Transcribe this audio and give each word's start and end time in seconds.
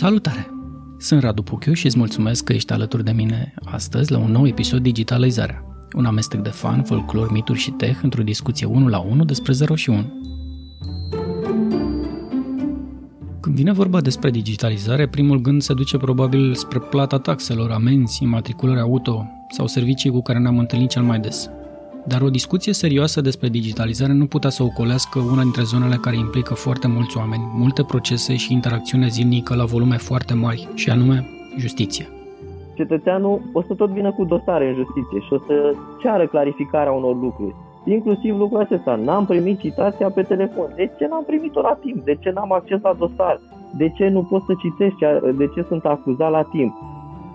Salutare! 0.00 0.50
Sunt 0.98 1.22
Radu 1.22 1.42
Puchiu 1.42 1.72
și 1.72 1.86
îți 1.86 1.98
mulțumesc 1.98 2.44
că 2.44 2.52
ești 2.52 2.72
alături 2.72 3.04
de 3.04 3.10
mine 3.10 3.54
astăzi 3.64 4.12
la 4.12 4.18
un 4.18 4.30
nou 4.30 4.46
episod 4.46 4.82
Digitalizarea, 4.82 5.64
un 5.96 6.04
amestec 6.04 6.40
de 6.40 6.48
fan, 6.48 6.82
folclor, 6.82 7.32
mituri 7.32 7.58
și 7.58 7.70
tech 7.70 8.02
într-o 8.02 8.22
discuție 8.22 8.66
1 8.66 8.88
la 8.88 8.98
1 8.98 9.24
despre 9.24 9.52
0 9.52 9.74
și 9.74 9.90
1. 9.90 10.12
Când 13.40 13.54
vine 13.54 13.72
vorba 13.72 14.00
despre 14.00 14.30
digitalizare, 14.30 15.08
primul 15.08 15.40
gând 15.40 15.62
se 15.62 15.74
duce 15.74 15.96
probabil 15.96 16.54
spre 16.54 16.78
plata 16.78 17.18
taxelor, 17.18 17.70
amenzi, 17.70 18.24
matriculări 18.24 18.80
auto 18.80 19.26
sau 19.50 19.66
servicii 19.66 20.10
cu 20.10 20.22
care 20.22 20.38
ne-am 20.38 20.58
întâlnit 20.58 20.88
cel 20.88 21.02
mai 21.02 21.18
des. 21.18 21.50
Dar 22.12 22.22
o 22.22 22.30
discuție 22.30 22.72
serioasă 22.72 23.20
despre 23.20 23.48
digitalizare 23.48 24.12
nu 24.12 24.26
putea 24.26 24.50
să 24.50 24.62
ocolească 24.62 25.18
una 25.32 25.42
dintre 25.42 25.62
zonele 25.62 25.96
care 26.00 26.16
implică 26.16 26.54
foarte 26.54 26.88
mulți 26.88 27.16
oameni, 27.16 27.42
multe 27.62 27.82
procese 27.84 28.36
și 28.36 28.52
interacțiune 28.52 29.08
zilnică 29.08 29.54
la 29.54 29.64
volume 29.64 29.96
foarte 29.96 30.34
mari, 30.34 30.68
și 30.74 30.90
anume 30.90 31.26
justiție. 31.58 32.08
Cetățeanul 32.74 33.40
o 33.52 33.62
să 33.62 33.74
tot 33.74 33.90
vină 33.90 34.12
cu 34.12 34.24
dosare 34.24 34.68
în 34.68 34.74
justiție 34.74 35.20
și 35.20 35.32
o 35.32 35.38
să 35.46 35.74
ceară 36.02 36.26
clarificarea 36.26 36.92
unor 36.92 37.16
lucruri. 37.20 37.54
Inclusiv 37.84 38.38
lucrul 38.38 38.60
acesta, 38.60 38.94
n-am 38.94 39.26
primit 39.26 39.58
citația 39.58 40.10
pe 40.10 40.22
telefon. 40.22 40.72
De 40.76 40.90
ce 40.98 41.06
n-am 41.06 41.24
primit-o 41.26 41.60
la 41.60 41.78
timp? 41.84 42.04
De 42.04 42.16
ce 42.20 42.30
n-am 42.30 42.52
acces 42.52 42.80
la 42.82 42.96
dosar? 42.98 43.40
De 43.76 43.88
ce 43.96 44.08
nu 44.08 44.22
pot 44.22 44.42
să 44.46 44.54
citesc? 44.60 44.96
De 45.36 45.46
ce 45.54 45.64
sunt 45.68 45.84
acuzat 45.84 46.30
la 46.30 46.42
timp? 46.42 46.74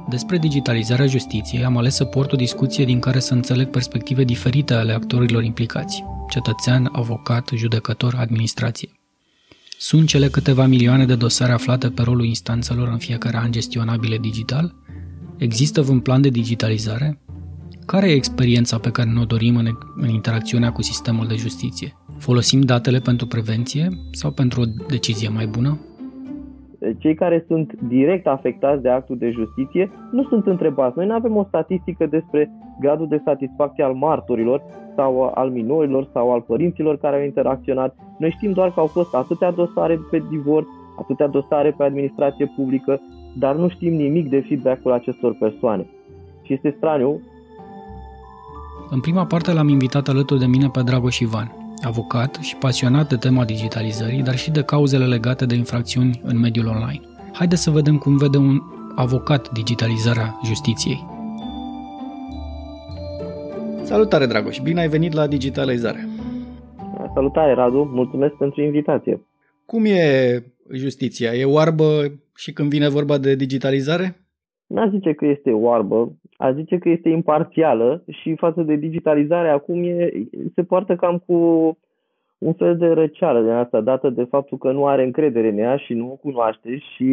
Despre 0.09 0.37
digitalizarea 0.37 1.05
justiției 1.05 1.63
am 1.63 1.77
ales 1.77 1.95
să 1.95 2.05
port 2.05 2.31
o 2.31 2.35
discuție 2.35 2.85
din 2.85 2.99
care 2.99 3.19
să 3.19 3.33
înțeleg 3.33 3.69
perspective 3.69 4.23
diferite 4.23 4.73
ale 4.73 4.93
actorilor 4.93 5.43
implicați, 5.43 6.03
cetățean, 6.29 6.89
avocat, 6.91 7.49
judecător, 7.55 8.15
administrație. 8.17 8.89
Sunt 9.77 10.07
cele 10.07 10.27
câteva 10.27 10.65
milioane 10.65 11.05
de 11.05 11.15
dosare 11.15 11.51
aflate 11.51 11.89
pe 11.89 12.01
rolul 12.01 12.25
instanțelor 12.25 12.87
în 12.87 12.97
fiecare 12.97 13.37
an 13.37 13.51
gestionabile 13.51 14.17
digital? 14.17 14.75
Există 15.37 15.81
un 15.81 15.99
plan 15.99 16.21
de 16.21 16.29
digitalizare? 16.29 17.19
Care 17.85 18.09
e 18.09 18.13
experiența 18.13 18.77
pe 18.77 18.91
care 18.91 19.09
ne-o 19.09 19.25
dorim 19.25 19.55
în, 19.55 19.77
în 19.95 20.09
interacțiunea 20.09 20.71
cu 20.71 20.81
sistemul 20.81 21.27
de 21.27 21.35
justiție? 21.35 21.97
Folosim 22.17 22.61
datele 22.61 22.99
pentru 22.99 23.27
prevenție 23.27 23.89
sau 24.11 24.31
pentru 24.31 24.61
o 24.61 24.65
decizie 24.87 25.29
mai 25.29 25.47
bună? 25.47 25.79
Cei 26.97 27.13
care 27.13 27.45
sunt 27.47 27.73
direct 27.87 28.27
afectați 28.27 28.81
de 28.81 28.89
actul 28.89 29.17
de 29.17 29.29
justiție 29.29 29.91
nu 30.11 30.23
sunt 30.23 30.47
întrebați. 30.47 30.97
Noi 30.97 31.05
nu 31.05 31.13
avem 31.13 31.35
o 31.35 31.43
statistică 31.47 32.05
despre 32.05 32.51
gradul 32.79 33.07
de 33.07 33.21
satisfacție 33.25 33.83
al 33.83 33.93
martorilor 33.93 34.61
sau 34.95 35.31
al 35.35 35.49
minorilor 35.49 36.09
sau 36.13 36.33
al 36.33 36.41
părinților 36.41 36.97
care 36.97 37.15
au 37.15 37.23
interacționat. 37.23 37.95
Noi 38.17 38.29
știm 38.29 38.51
doar 38.51 38.73
că 38.73 38.79
au 38.79 38.85
fost 38.85 39.15
atâtea 39.15 39.51
dosare 39.51 39.99
pe 40.11 40.23
divorț, 40.29 40.67
atâtea 40.99 41.27
dosare 41.27 41.71
pe 41.77 41.83
administrație 41.83 42.51
publică, 42.55 42.99
dar 43.39 43.55
nu 43.55 43.67
știm 43.67 43.93
nimic 43.93 44.29
de 44.29 44.39
feedback-ul 44.47 44.91
acestor 44.91 45.35
persoane. 45.39 45.85
Și 46.43 46.53
este 46.53 46.73
straniu. 46.77 47.21
În 48.89 48.99
prima 48.99 49.25
parte 49.25 49.53
l-am 49.53 49.67
invitat 49.67 50.07
alături 50.07 50.39
de 50.39 50.45
mine 50.45 50.67
pe 50.67 50.81
Dragoș 50.81 51.19
Ivan, 51.19 51.64
avocat 51.81 52.35
și 52.41 52.55
pasionat 52.55 53.09
de 53.09 53.15
tema 53.15 53.45
digitalizării, 53.45 54.21
dar 54.21 54.37
și 54.37 54.51
de 54.51 54.63
cauzele 54.63 55.05
legate 55.05 55.45
de 55.45 55.55
infracțiuni 55.55 56.21
în 56.23 56.39
mediul 56.39 56.67
online. 56.67 57.01
Haideți 57.33 57.61
să 57.61 57.71
vedem 57.71 57.97
cum 57.97 58.17
vede 58.17 58.37
un 58.37 58.61
avocat 58.95 59.51
digitalizarea 59.51 60.39
justiției. 60.45 61.05
Salutare, 63.83 64.25
Dragoș! 64.25 64.59
Bine 64.59 64.79
ai 64.79 64.87
venit 64.87 65.13
la 65.13 65.27
Digitalizare! 65.27 66.07
Salutare, 67.13 67.53
Radu! 67.53 67.89
Mulțumesc 67.93 68.33
pentru 68.33 68.61
invitație! 68.61 69.21
Cum 69.65 69.85
e 69.85 70.43
justiția? 70.73 71.33
E 71.33 71.45
oarbă 71.45 72.11
și 72.35 72.51
când 72.51 72.69
vine 72.69 72.89
vorba 72.89 73.17
de 73.17 73.35
digitalizare? 73.35 74.24
N-aș 74.67 74.89
zice 74.89 75.13
că 75.13 75.25
este 75.25 75.51
oarbă, 75.51 76.11
aș 76.37 76.53
zice 76.53 76.77
că 76.77 76.89
este 76.89 77.09
imparțială 77.09 78.03
și 78.09 78.35
față 78.35 78.61
de 78.61 78.75
digitalizare 78.75 79.49
acum 79.49 79.83
e, 79.83 80.11
se 80.55 80.63
poartă 80.63 80.95
cam 80.95 81.17
cu 81.25 81.33
un 82.37 82.53
fel 82.53 82.77
de 82.77 82.87
răceală 82.87 83.41
de 83.41 83.51
asta, 83.51 83.81
dată 83.81 84.09
de 84.09 84.23
faptul 84.23 84.57
că 84.57 84.71
nu 84.71 84.87
are 84.87 85.03
încredere 85.03 85.49
în 85.49 85.57
ea 85.57 85.77
și 85.77 85.93
nu 85.93 86.11
o 86.11 86.15
cunoaște 86.15 86.77
și 86.77 87.07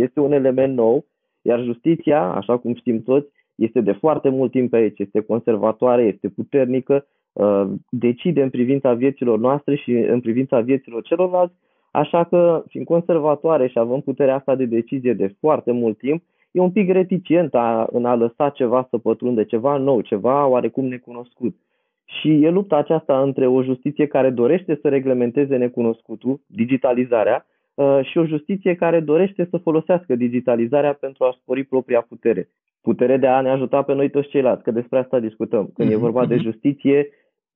este 0.00 0.20
un 0.20 0.32
element 0.32 0.74
nou, 0.74 1.04
iar 1.42 1.62
justiția, 1.62 2.22
așa 2.22 2.58
cum 2.58 2.74
știm 2.74 3.02
toți, 3.02 3.28
este 3.54 3.80
de 3.80 3.92
foarte 3.92 4.28
mult 4.28 4.50
timp 4.50 4.70
pe 4.70 4.76
aici, 4.76 4.98
este 4.98 5.20
conservatoare, 5.20 6.02
este 6.02 6.28
puternică, 6.28 7.06
uh, 7.32 7.66
decide 7.90 8.42
în 8.42 8.50
privința 8.50 8.92
vieților 8.92 9.38
noastre 9.38 9.76
și 9.76 9.90
în 9.92 10.20
privința 10.20 10.60
vieților 10.60 11.02
celorlalți, 11.02 11.54
așa 11.90 12.24
că, 12.24 12.64
fiind 12.68 12.86
conservatoare 12.86 13.68
și 13.68 13.78
având 13.78 14.02
puterea 14.02 14.34
asta 14.34 14.54
de 14.54 14.64
decizie 14.64 15.12
de 15.12 15.34
foarte 15.40 15.72
mult 15.72 15.98
timp, 15.98 16.22
e 16.58 16.60
un 16.60 16.70
pic 16.70 16.90
reticent 16.90 17.54
a, 17.54 17.88
în 17.92 18.04
a 18.04 18.14
lăsa 18.14 18.48
ceva 18.50 18.86
să 18.90 18.98
pătrunde, 18.98 19.44
ceva 19.44 19.76
nou, 19.76 20.00
ceva 20.00 20.46
oarecum 20.46 20.84
necunoscut. 20.84 21.56
Și 22.04 22.28
e 22.42 22.50
lupta 22.50 22.76
aceasta 22.76 23.22
între 23.22 23.46
o 23.46 23.62
justiție 23.62 24.06
care 24.06 24.30
dorește 24.30 24.78
să 24.82 24.88
reglementeze 24.88 25.56
necunoscutul, 25.56 26.40
digitalizarea, 26.46 27.46
uh, 27.74 28.00
și 28.02 28.18
o 28.18 28.26
justiție 28.26 28.74
care 28.74 29.00
dorește 29.00 29.46
să 29.50 29.56
folosească 29.56 30.16
digitalizarea 30.16 30.92
pentru 30.92 31.24
a 31.24 31.36
spori 31.40 31.64
propria 31.64 32.00
putere. 32.00 32.48
Putere 32.82 33.16
de 33.16 33.26
a 33.26 33.40
ne 33.40 33.50
ajuta 33.50 33.82
pe 33.82 33.94
noi 33.94 34.10
toți 34.10 34.28
ceilalți, 34.28 34.62
că 34.62 34.70
despre 34.70 34.98
asta 34.98 35.20
discutăm. 35.20 35.70
Când 35.74 35.90
e 35.90 35.92
mhm, 35.92 36.02
vorba 36.02 36.26
de 36.26 36.34
mhm. 36.34 36.44
justiție, 36.44 37.08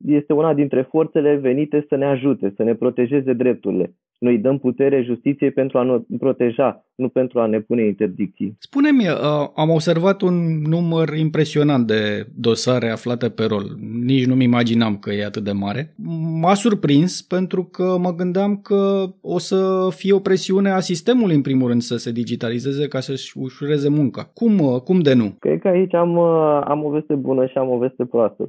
este 0.06 0.32
una 0.32 0.54
dintre 0.54 0.82
forțele 0.82 1.34
venite 1.34 1.84
să 1.88 1.96
ne 1.96 2.04
ajute, 2.04 2.52
să 2.56 2.62
ne 2.62 2.74
protejeze 2.74 3.32
drepturile. 3.32 3.94
Noi 4.22 4.38
dăm 4.38 4.58
putere 4.58 5.02
justiției 5.02 5.50
pentru 5.50 5.78
a 5.78 5.82
ne 5.82 6.16
proteja, 6.18 6.84
nu 6.94 7.08
pentru 7.08 7.40
a 7.40 7.46
ne 7.46 7.60
pune 7.60 7.86
interdicții. 7.86 8.56
Spune-mi, 8.58 9.08
uh, 9.08 9.48
am 9.54 9.70
observat 9.70 10.20
un 10.20 10.34
număr 10.68 11.08
impresionant 11.16 11.86
de 11.86 12.26
dosare 12.34 12.88
aflate 12.88 13.28
pe 13.28 13.44
rol. 13.44 13.64
Nici 14.04 14.26
nu-mi 14.26 14.44
imaginam 14.44 14.96
că 14.96 15.12
e 15.12 15.24
atât 15.24 15.44
de 15.44 15.52
mare. 15.52 15.88
M-a 16.40 16.54
surprins 16.54 17.22
pentru 17.22 17.62
că 17.64 17.96
mă 18.00 18.14
gândeam 18.14 18.56
că 18.56 19.04
o 19.20 19.38
să 19.38 19.88
fie 19.90 20.12
o 20.12 20.18
presiune 20.18 20.70
a 20.70 20.80
sistemului, 20.80 21.34
în 21.34 21.42
primul 21.42 21.68
rând, 21.68 21.80
să 21.80 21.96
se 21.96 22.12
digitalizeze 22.12 22.88
ca 22.88 23.00
să-și 23.00 23.38
ușureze 23.38 23.88
munca. 23.88 24.30
Cum, 24.34 24.58
uh, 24.58 24.80
cum 24.80 25.00
de 25.00 25.14
nu? 25.14 25.36
Cred 25.38 25.60
că 25.60 25.68
aici 25.68 25.94
am, 25.94 26.16
uh, 26.16 26.60
am 26.64 26.84
o 26.84 26.90
veste 26.90 27.14
bună 27.14 27.46
și 27.46 27.58
am 27.58 27.70
o 27.70 27.78
veste 27.78 28.04
proastă. 28.04 28.48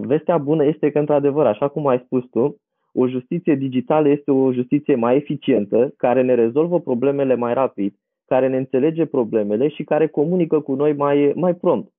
Vestea 0.00 0.38
bună 0.38 0.64
este 0.64 0.90
că, 0.90 0.98
într-adevăr, 0.98 1.46
așa 1.46 1.68
cum 1.68 1.86
ai 1.86 2.02
spus 2.04 2.24
tu, 2.30 2.56
o 2.98 3.08
justiție 3.08 3.54
digitală 3.54 4.08
este 4.08 4.30
o 4.30 4.52
justiție 4.52 4.94
mai 4.94 5.16
eficientă, 5.16 5.94
care 5.96 6.22
ne 6.22 6.34
rezolvă 6.34 6.80
problemele 6.80 7.34
mai 7.34 7.54
rapid, 7.54 7.94
care 8.26 8.48
ne 8.48 8.56
înțelege 8.56 9.04
problemele 9.06 9.68
și 9.68 9.84
care 9.84 10.06
comunică 10.06 10.60
cu 10.60 10.74
noi 10.74 10.92
mai, 10.92 11.32
mai 11.34 11.54
prompt. 11.54 11.92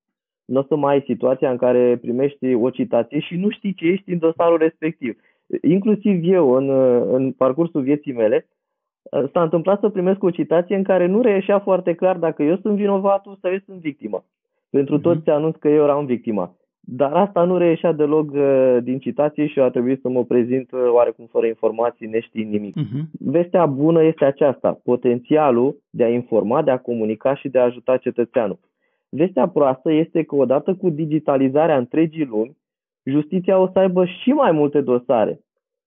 Nu 0.45 0.59
o 0.59 0.63
să 0.63 0.75
mai 0.75 0.93
ai 0.93 1.03
situația 1.05 1.51
în 1.51 1.57
care 1.57 1.97
primești 2.01 2.53
o 2.53 2.69
citație 2.69 3.19
și 3.19 3.35
nu 3.35 3.49
știi 3.49 3.73
ce 3.73 3.85
ești 3.85 4.11
în 4.11 4.17
dosarul 4.17 4.57
respectiv. 4.57 5.17
Inclusiv 5.61 6.19
eu, 6.23 6.51
în, 6.51 6.69
în 7.13 7.31
parcursul 7.31 7.81
vieții 7.81 8.13
mele, 8.13 8.47
s-a 9.33 9.41
întâmplat 9.41 9.79
să 9.79 9.89
primesc 9.89 10.23
o 10.23 10.29
citație 10.29 10.75
în 10.75 10.83
care 10.83 11.05
nu 11.05 11.21
reieșea 11.21 11.59
foarte 11.59 11.93
clar 11.93 12.17
dacă 12.17 12.43
eu 12.43 12.57
sunt 12.57 12.75
vinovatul 12.75 13.37
sau 13.41 13.51
eu 13.51 13.59
sunt 13.65 13.79
victima. 13.79 14.23
Pentru 14.69 14.93
mhm. 14.93 15.03
toți 15.03 15.29
anunț 15.29 15.55
că 15.55 15.67
eu 15.67 15.83
eram 15.83 16.05
victima. 16.05 16.55
Dar 16.89 17.13
asta 17.13 17.43
nu 17.43 17.57
reieșea 17.57 17.91
deloc 17.91 18.31
uh, 18.31 18.77
din 18.83 18.99
citație 18.99 19.47
și 19.47 19.59
a 19.59 19.69
trebuit 19.69 20.01
să 20.01 20.09
mă 20.09 20.23
prezint 20.23 20.71
uh, 20.71 20.79
oarecum 20.91 21.25
fără 21.25 21.45
informații, 21.45 22.07
neștiind 22.07 22.51
nimic. 22.51 22.75
Uh-huh. 22.79 23.01
Vestea 23.19 23.65
bună 23.65 24.03
este 24.03 24.25
aceasta, 24.25 24.79
potențialul 24.83 25.77
de 25.89 26.03
a 26.03 26.09
informa, 26.09 26.61
de 26.61 26.71
a 26.71 26.77
comunica 26.77 27.35
și 27.35 27.49
de 27.49 27.59
a 27.59 27.63
ajuta 27.63 27.97
cetățeanul. 27.97 28.59
Vestea 29.09 29.47
proastă 29.47 29.91
este 29.91 30.23
că 30.23 30.35
odată 30.35 30.75
cu 30.75 30.89
digitalizarea 30.89 31.77
întregii 31.77 32.25
lumi, 32.25 32.57
justiția 33.03 33.59
o 33.59 33.69
să 33.73 33.79
aibă 33.79 34.05
și 34.05 34.29
mai 34.29 34.51
multe 34.51 34.81
dosare. 34.81 35.39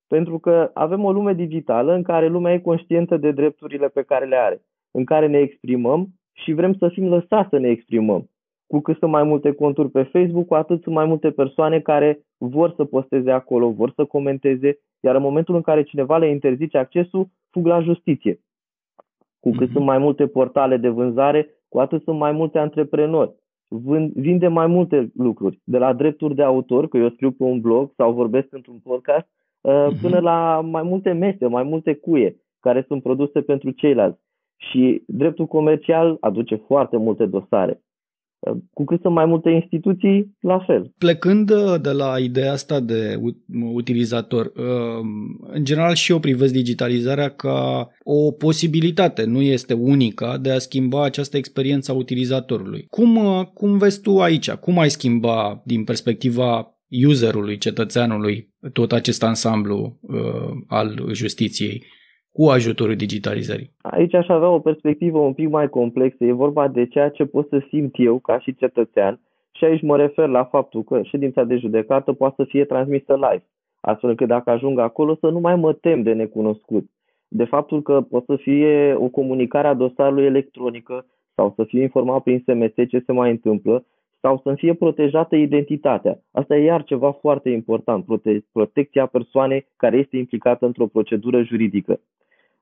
Pentru 0.08 0.38
că 0.38 0.70
avem 0.74 1.04
o 1.04 1.12
lume 1.12 1.34
digitală 1.34 1.94
în 1.94 2.02
care 2.02 2.28
lumea 2.28 2.52
e 2.52 2.58
conștientă 2.58 3.16
de 3.16 3.30
drepturile 3.30 3.88
pe 3.88 4.02
care 4.02 4.24
le 4.24 4.36
are, 4.36 4.62
în 4.90 5.04
care 5.04 5.26
ne 5.26 5.38
exprimăm 5.38 6.08
și 6.32 6.52
vrem 6.52 6.74
să 6.74 6.88
fim 6.88 7.08
lăsați 7.08 7.48
să 7.48 7.58
ne 7.58 7.68
exprimăm 7.68 8.29
cu 8.70 8.80
cât 8.80 8.98
sunt 8.98 9.10
mai 9.10 9.22
multe 9.22 9.52
conturi 9.52 9.90
pe 9.90 10.02
Facebook, 10.02 10.46
cu 10.46 10.54
atât 10.54 10.82
sunt 10.82 10.94
mai 10.94 11.06
multe 11.06 11.30
persoane 11.30 11.80
care 11.80 12.20
vor 12.38 12.72
să 12.76 12.84
posteze 12.84 13.30
acolo, 13.30 13.70
vor 13.70 13.92
să 13.96 14.04
comenteze, 14.04 14.78
iar 15.00 15.14
în 15.14 15.22
momentul 15.22 15.54
în 15.54 15.60
care 15.60 15.82
cineva 15.82 16.18
le 16.18 16.28
interzice 16.28 16.78
accesul, 16.78 17.28
fug 17.50 17.66
la 17.66 17.80
justiție. 17.80 18.40
Cu 19.40 19.50
cât 19.50 19.68
mm-hmm. 19.68 19.72
sunt 19.72 19.84
mai 19.84 19.98
multe 19.98 20.26
portale 20.26 20.76
de 20.76 20.88
vânzare, 20.88 21.48
cu 21.68 21.78
atât 21.78 22.02
sunt 22.02 22.18
mai 22.18 22.32
multe 22.32 22.58
antreprenori. 22.58 23.34
Vând, 23.68 24.12
vinde 24.12 24.48
mai 24.48 24.66
multe 24.66 25.10
lucruri, 25.14 25.60
de 25.64 25.78
la 25.78 25.92
drepturi 25.92 26.34
de 26.34 26.42
autor, 26.42 26.88
că 26.88 26.96
eu 26.96 27.10
scriu 27.10 27.30
pe 27.30 27.42
un 27.42 27.60
blog 27.60 27.92
sau 27.96 28.12
vorbesc 28.12 28.46
într-un 28.50 28.78
podcast, 28.82 29.26
mm-hmm. 29.26 30.00
până 30.00 30.18
la 30.18 30.60
mai 30.60 30.82
multe 30.82 31.12
mese, 31.12 31.46
mai 31.46 31.62
multe 31.62 31.94
cuie 31.94 32.36
care 32.60 32.84
sunt 32.86 33.02
produse 33.02 33.40
pentru 33.40 33.70
ceilalți. 33.70 34.20
Și 34.56 35.02
dreptul 35.06 35.46
comercial 35.46 36.16
aduce 36.20 36.54
foarte 36.54 36.96
multe 36.96 37.26
dosare 37.26 37.80
Cu 38.72 38.84
cât 38.84 39.00
sunt 39.00 39.14
mai 39.14 39.26
multe 39.26 39.50
instituții, 39.50 40.36
la 40.40 40.58
fel. 40.58 40.92
Plecând 40.98 41.50
uh, 41.50 41.80
de 41.80 41.90
la 41.90 42.18
ideea 42.18 42.52
asta 42.52 42.80
de 42.80 43.20
utilizator, 43.72 44.46
uh, 44.46 45.00
în 45.40 45.64
general 45.64 45.94
și 45.94 46.12
eu 46.12 46.18
privesc 46.18 46.52
digitalizarea 46.52 47.28
ca 47.28 47.88
o 48.04 48.30
posibilitate, 48.30 49.24
nu 49.24 49.40
este 49.40 49.74
unica, 49.74 50.38
de 50.38 50.50
a 50.50 50.58
schimba 50.58 51.04
această 51.04 51.36
experiență 51.36 51.92
a 51.92 51.94
utilizatorului. 51.94 52.86
Cum, 52.90 53.16
uh, 53.16 53.46
cum 53.54 53.78
vezi 53.78 54.00
tu 54.00 54.18
aici? 54.18 54.50
Cum 54.50 54.78
ai 54.78 54.90
schimba 54.90 55.62
din 55.64 55.84
perspectiva 55.84 56.74
userului, 57.06 57.58
cetățeanului, 57.58 58.54
tot 58.72 58.92
acest 58.92 59.22
ansamblu 59.22 59.98
uh, 60.00 60.50
al 60.66 61.08
justiției? 61.12 61.84
Cu 62.32 62.46
ajutorul 62.46 62.94
digitalizării? 62.96 63.70
Aici 63.82 64.14
aș 64.14 64.28
avea 64.28 64.48
o 64.48 64.58
perspectivă 64.58 65.18
un 65.18 65.32
pic 65.32 65.48
mai 65.48 65.68
complexă. 65.68 66.24
E 66.24 66.32
vorba 66.32 66.68
de 66.68 66.86
ceea 66.86 67.08
ce 67.08 67.24
pot 67.24 67.48
să 67.48 67.62
simt 67.68 67.94
eu 67.98 68.18
ca 68.18 68.38
și 68.38 68.54
cetățean 68.54 69.20
și 69.52 69.64
aici 69.64 69.82
mă 69.82 69.96
refer 69.96 70.28
la 70.28 70.44
faptul 70.44 70.82
că 70.82 71.02
ședința 71.02 71.44
de 71.44 71.56
judecată 71.56 72.12
poate 72.12 72.34
să 72.36 72.44
fie 72.44 72.64
transmisă 72.64 73.14
live, 73.14 73.44
astfel 73.80 74.10
încât 74.10 74.28
dacă 74.28 74.50
ajung 74.50 74.78
acolo 74.78 75.14
să 75.14 75.28
nu 75.28 75.40
mai 75.40 75.56
mă 75.56 75.72
tem 75.72 76.02
de 76.02 76.12
necunoscut. 76.12 76.90
De 77.28 77.44
faptul 77.44 77.82
că 77.82 78.00
pot 78.00 78.24
să 78.24 78.36
fie 78.36 78.94
o 78.94 79.08
comunicare 79.08 79.66
a 79.66 79.74
dosarului 79.74 80.24
electronică 80.24 81.06
sau 81.34 81.52
să 81.56 81.64
fie 81.64 81.82
informat 81.82 82.22
prin 82.22 82.42
SMS 82.46 82.88
ce 82.88 83.02
se 83.06 83.12
mai 83.12 83.30
întâmplă 83.30 83.84
sau 84.20 84.40
să 84.44 84.54
fie 84.54 84.74
protejată 84.74 85.36
identitatea. 85.36 86.22
Asta 86.30 86.56
e 86.56 86.64
iar 86.64 86.82
ceva 86.84 87.12
foarte 87.12 87.50
important, 87.50 88.04
prote- 88.04 88.44
protecția 88.52 89.06
persoanei 89.06 89.66
care 89.76 89.96
este 89.96 90.16
implicată 90.16 90.66
într-o 90.66 90.86
procedură 90.86 91.42
juridică. 91.42 92.00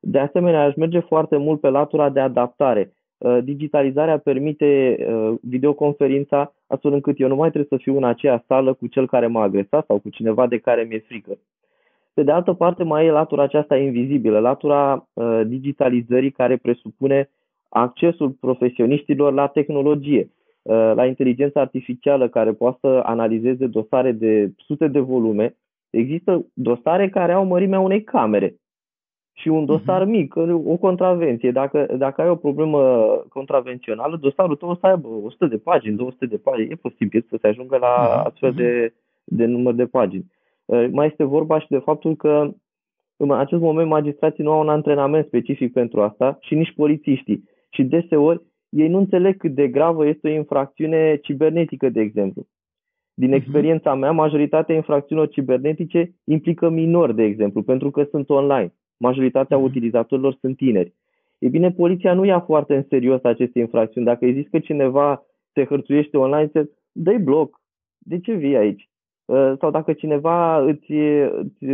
De 0.01 0.19
asemenea, 0.19 0.63
aș 0.63 0.75
merge 0.75 0.99
foarte 0.99 1.37
mult 1.37 1.61
pe 1.61 1.69
latura 1.69 2.11
de 2.11 2.21
adaptare. 2.21 2.93
Uh, 3.19 3.39
digitalizarea 3.45 4.19
permite 4.19 4.97
uh, 4.99 5.35
videoconferința 5.41 6.55
astfel 6.67 6.93
încât 6.93 7.21
eu 7.21 7.29
nu 7.29 7.35
mai 7.35 7.51
trebuie 7.51 7.79
să 7.79 7.85
fiu 7.85 7.97
în 7.97 8.05
aceea 8.05 8.45
sală 8.47 8.73
cu 8.73 8.87
cel 8.87 9.07
care 9.07 9.27
m-a 9.27 9.43
agresat 9.43 9.87
sau 9.87 9.99
cu 9.99 10.09
cineva 10.09 10.47
de 10.47 10.59
care 10.59 10.83
mi-e 10.83 11.05
frică. 11.07 11.39
Pe 12.15 12.23
de 12.23 12.31
altă 12.31 12.53
parte, 12.53 12.83
mai 12.83 13.07
e 13.07 13.11
latura 13.11 13.43
aceasta 13.43 13.77
invizibilă, 13.77 14.39
latura 14.39 15.09
uh, 15.13 15.41
digitalizării 15.47 16.31
care 16.31 16.57
presupune 16.57 17.31
accesul 17.69 18.31
profesioniștilor 18.31 19.33
la 19.33 19.47
tehnologie, 19.47 20.31
la 20.95 21.07
inteligența 21.07 21.61
artificială 21.61 22.29
care 22.29 22.53
poate 22.53 22.79
să 22.81 23.01
analizeze 23.05 23.67
dosare 23.67 24.13
de 24.13 24.53
sute 24.57 24.89
de 24.89 24.99
volume. 24.99 25.57
Există 25.91 26.47
dosare 26.53 27.09
care 27.09 27.33
au 27.33 27.45
mărimea 27.45 27.81
unei 27.81 28.03
camere 28.03 28.55
și 29.41 29.49
un 29.49 29.65
dosar 29.65 30.03
uh-huh. 30.03 30.09
mic, 30.09 30.37
o 30.65 30.77
contravenție. 30.77 31.51
Dacă, 31.51 31.95
dacă 31.97 32.23
ai 32.23 32.29
o 32.29 32.37
problemă 32.37 32.79
contravențională, 33.29 34.17
dosarul 34.17 34.57
tău 34.57 34.69
o 34.69 34.75
să 34.75 34.87
aibă 34.87 35.09
100 35.09 35.47
de 35.47 35.57
pagini, 35.57 35.97
200 35.97 36.27
de 36.27 36.37
pagini. 36.37 36.71
E 36.71 36.75
posibil 36.75 37.27
să 37.29 37.37
se 37.41 37.47
ajungă 37.47 37.77
la 37.77 37.89
uh-huh. 37.89 38.27
astfel 38.27 38.53
de, 38.53 38.95
de 39.25 39.45
număr 39.45 39.75
de 39.75 39.87
pagini. 39.87 40.33
Uh, 40.65 40.89
mai 40.91 41.07
este 41.07 41.25
vorba 41.25 41.59
și 41.59 41.67
de 41.69 41.79
faptul 41.79 42.17
că 42.17 42.51
în 43.17 43.31
acest 43.31 43.61
moment 43.61 43.89
magistrații 43.89 44.45
nu 44.45 44.51
au 44.51 44.61
un 44.61 44.69
antrenament 44.69 45.27
specific 45.27 45.73
pentru 45.73 46.03
asta 46.03 46.39
și 46.41 46.55
nici 46.55 46.75
polițiștii. 46.75 47.45
Și 47.71 47.83
deseori 47.83 48.43
ei 48.69 48.89
nu 48.89 48.99
înțeleg 48.99 49.37
cât 49.37 49.55
de 49.55 49.69
gravă 49.69 50.07
este 50.07 50.29
o 50.29 50.33
infracțiune 50.33 51.17
cibernetică, 51.23 51.89
de 51.89 52.01
exemplu. 52.01 52.47
Din 53.15 53.29
mhm. 53.29 53.37
experiența 53.37 53.95
mea, 53.95 54.11
majoritatea 54.11 54.75
infracțiunilor 54.75 55.31
cibernetice 55.31 56.15
implică 56.25 56.69
minori, 56.69 57.15
de 57.15 57.23
exemplu, 57.23 57.63
pentru 57.63 57.91
că 57.91 58.05
sunt 58.11 58.31
online 58.31 58.73
majoritatea 58.99 59.57
mm. 59.57 59.63
utilizatorilor 59.63 60.37
sunt 60.41 60.57
tineri. 60.57 60.93
E 61.39 61.49
bine, 61.49 61.71
poliția 61.71 62.15
nu 62.15 62.25
ia 62.25 62.41
foarte 62.41 62.77
în 62.77 62.85
serios 62.89 63.23
aceste 63.23 63.59
infracțiuni. 63.59 64.07
Dacă 64.07 64.25
îi 64.25 64.33
zici 64.33 64.49
că 64.51 64.59
cineva 64.59 65.27
se 65.53 65.65
hărțuiește 65.65 66.17
online, 66.17 66.51
se 66.53 66.71
dă 66.93 67.19
bloc. 67.19 67.61
De 67.99 68.21
ce 68.21 68.33
vii 68.33 68.57
aici? 68.57 68.89
Uh, 69.25 69.53
sau 69.59 69.71
dacă 69.71 69.93
cineva 69.93 70.63
îți, 70.63 70.93
îți 70.93 71.65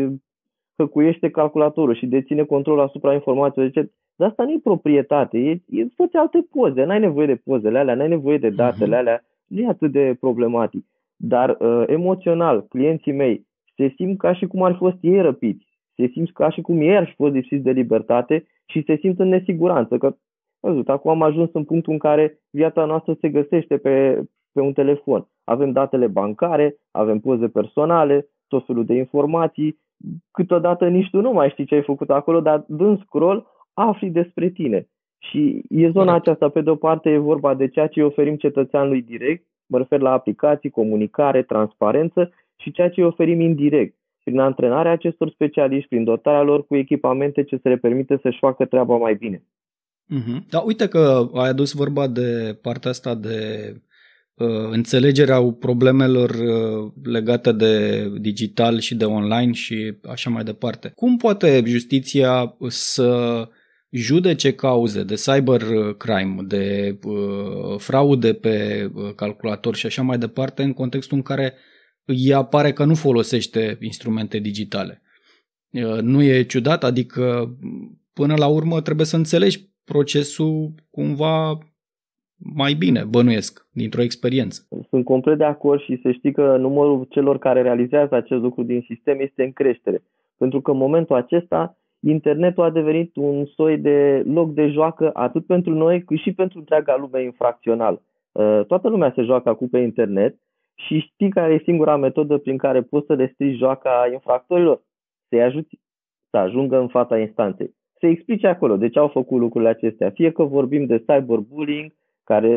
hăcuiește 0.77 1.31
calculatorul 1.31 1.95
și 1.95 2.07
deține 2.07 2.45
control 2.45 2.81
asupra 2.81 3.15
informațiilor, 3.15 3.69
zice, 3.69 3.91
dar 4.17 4.29
asta 4.29 4.45
nu 4.45 4.51
e 4.51 4.61
proprietate, 4.63 5.39
e, 5.39 5.51
e 5.71 5.87
toate 5.97 6.19
alte 6.19 6.47
poze, 6.51 6.85
n-ai 6.85 7.01
nevoie 7.01 7.27
de 7.27 7.41
pozele 7.45 7.79
alea, 7.79 7.95
n-ai 7.95 8.09
nevoie 8.09 8.39
de 8.39 8.49
datele 8.49 8.97
mm-hmm. 8.97 8.99
alea, 8.99 9.25
nu 9.47 9.61
e 9.61 9.69
atât 9.69 9.93
de 9.93 10.17
problematic. 10.21 10.87
Dar 11.17 11.57
uh, 11.61 11.83
emoțional, 11.87 12.67
clienții 12.69 13.13
mei 13.13 13.47
se 13.77 13.93
simt 13.97 14.19
ca 14.19 14.35
și 14.35 14.47
cum 14.47 14.63
ar 14.63 14.73
fi 14.73 14.79
fost 14.79 14.97
ei 15.01 15.21
răpiți 15.21 15.74
se 15.97 16.07
simt 16.07 16.33
ca 16.33 16.51
și 16.51 16.61
cum 16.61 16.81
ei 16.81 16.97
ar 16.97 17.07
fi 17.07 17.15
fost 17.15 17.35
lipsiți 17.35 17.63
de 17.63 17.71
libertate 17.71 18.47
și 18.67 18.83
se 18.87 18.97
simt 18.97 19.19
în 19.19 19.29
nesiguranță. 19.29 19.99
Că, 19.99 20.17
văzut, 20.61 20.89
acum 20.89 21.11
am 21.11 21.23
ajuns 21.23 21.51
în 21.53 21.65
punctul 21.65 21.93
în 21.93 21.99
care 21.99 22.39
viața 22.51 22.85
noastră 22.85 23.17
se 23.21 23.29
găsește 23.29 23.77
pe, 23.77 24.25
pe 24.53 24.61
un 24.61 24.73
telefon. 24.73 25.29
Avem 25.45 25.73
datele 25.73 26.07
bancare, 26.07 26.77
avem 26.91 27.21
poze 27.21 27.49
personale, 27.49 28.29
tot 28.49 28.67
felul 28.67 28.85
de 28.85 28.95
informații, 28.95 29.79
câteodată 30.31 30.89
nici 30.89 31.11
tu 31.11 31.21
nu 31.21 31.33
mai 31.33 31.51
știi 31.51 31.65
ce 31.65 31.75
ai 31.75 31.83
făcut 31.83 32.11
acolo, 32.11 32.41
dar 32.41 32.65
dând 32.69 33.01
scroll 33.01 33.47
afli 33.73 34.11
despre 34.11 34.49
tine. 34.49 34.89
Și 35.19 35.65
e 35.69 35.91
zona 35.91 36.15
aceasta, 36.15 36.49
pe 36.49 36.61
de-o 36.61 36.75
parte 36.75 37.11
e 37.11 37.19
vorba 37.19 37.55
de 37.55 37.69
ceea 37.69 37.87
ce 37.87 38.01
îi 38.01 38.07
oferim 38.07 38.37
cetățeanului 38.37 39.03
direct, 39.03 39.47
mă 39.67 39.79
refer 39.79 40.01
la 40.01 40.13
aplicații, 40.13 40.71
comunicare, 40.71 41.43
transparență 41.43 42.33
și 42.57 42.71
ceea 42.71 42.91
ce 42.91 43.01
îi 43.01 43.07
oferim 43.07 43.41
indirect, 43.41 43.97
prin 44.25 44.39
antrenarea 44.39 44.93
acestor 44.93 45.31
specialiști, 45.31 45.89
prin 45.89 46.05
dotarea 46.05 46.43
lor 46.43 46.67
cu 46.67 46.77
echipamente 46.77 47.45
ce 47.45 47.59
să 47.63 47.69
le 47.69 47.77
permite 47.77 48.19
să-și 48.23 48.39
facă 48.39 48.65
treaba 48.65 48.97
mai 48.97 49.15
bine. 49.15 49.43
Mm-hmm. 50.15 50.49
Da, 50.49 50.59
uite 50.59 50.89
că 50.89 51.31
ai 51.35 51.49
adus 51.49 51.73
vorba 51.73 52.07
de 52.07 52.59
partea 52.63 52.91
asta 52.91 53.15
de 53.15 53.39
uh, 54.35 54.69
înțelegerea 54.71 55.43
problemelor 55.43 56.31
uh, 56.31 56.93
legate 57.03 57.53
de 57.53 58.05
digital 58.21 58.79
și 58.79 58.95
de 58.95 59.05
online 59.05 59.53
și 59.53 59.99
așa 60.09 60.31
mai 60.31 60.45
departe. 60.45 60.93
Cum 60.95 61.17
poate 61.17 61.63
justiția 61.67 62.57
să 62.67 63.49
judece 63.91 64.55
cauze 64.55 65.03
de 65.03 65.15
cybercrime, 65.15 66.37
de 66.47 66.99
uh, 67.05 67.79
fraude 67.79 68.33
pe 68.33 68.89
uh, 68.95 69.15
calculator 69.15 69.75
și 69.75 69.87
așa 69.87 70.03
mai 70.03 70.19
departe 70.19 70.63
în 70.63 70.73
contextul 70.73 71.17
în 71.17 71.23
care 71.23 71.53
uh, 71.55 71.74
ea 72.05 72.43
pare 72.43 72.73
că 72.73 72.85
nu 72.85 72.95
folosește 72.95 73.77
instrumente 73.81 74.39
digitale. 74.39 75.03
Nu 76.01 76.23
e 76.23 76.43
ciudat, 76.43 76.85
adică 76.85 77.55
până 78.13 78.35
la 78.37 78.47
urmă 78.47 78.81
trebuie 78.81 79.07
să 79.07 79.17
înțelegi 79.17 79.69
procesul 79.85 80.73
cumva 80.91 81.59
mai 82.37 82.73
bine, 82.75 83.05
bănuiesc, 83.05 83.69
dintr-o 83.73 84.03
experiență. 84.03 84.67
Sunt 84.89 85.05
complet 85.05 85.39
de 85.39 85.45
acord 85.45 85.81
și 85.81 86.01
să 86.03 86.11
știi 86.11 86.33
că 86.33 86.57
numărul 86.57 87.07
celor 87.11 87.39
care 87.39 87.63
realizează 87.63 88.15
acest 88.15 88.41
lucru 88.43 88.63
din 88.63 88.85
sistem 88.89 89.21
este 89.21 89.45
în 89.45 89.53
creștere. 89.53 90.03
Pentru 90.39 90.61
că 90.61 90.71
în 90.71 90.77
momentul 90.77 91.17
acesta 91.17 91.79
internetul 92.01 92.63
a 92.63 92.71
devenit 92.71 93.17
un 93.17 93.47
soi 93.47 93.79
de 93.79 94.23
loc 94.27 94.55
de 94.55 94.67
joacă 94.67 95.11
atât 95.13 95.47
pentru 95.47 95.73
noi 95.73 96.05
cât 96.05 96.19
și 96.19 96.33
pentru 96.33 96.59
întreaga 96.59 96.97
lume 97.01 97.23
infracțională. 97.23 98.03
Toată 98.67 98.89
lumea 98.89 99.13
se 99.17 99.23
joacă 99.23 99.49
acum 99.49 99.69
pe 99.69 99.79
internet 99.79 100.39
și 100.75 100.99
știi 100.99 101.31
care 101.31 101.53
e 101.53 101.63
singura 101.65 101.97
metodă 101.97 102.39
prin 102.39 102.57
care 102.57 102.83
poți 102.83 103.07
să 103.07 103.15
le 103.15 103.31
strici 103.33 103.57
joaca 103.57 104.09
infractorilor? 104.13 104.83
Să-i 105.29 105.43
ajuți 105.43 105.79
să 106.31 106.37
ajungă 106.37 106.79
în 106.79 106.89
fața 106.89 107.19
instanței. 107.19 107.75
Să 108.01 108.07
explice 108.07 108.47
acolo 108.47 108.77
de 108.77 108.89
ce 108.89 108.99
au 108.99 109.09
făcut 109.09 109.39
lucrurile 109.39 109.71
acestea. 109.71 110.11
Fie 110.11 110.31
că 110.31 110.43
vorbim 110.43 110.87
de 110.87 110.99
cyberbullying, 110.99 111.95
care, 112.25 112.51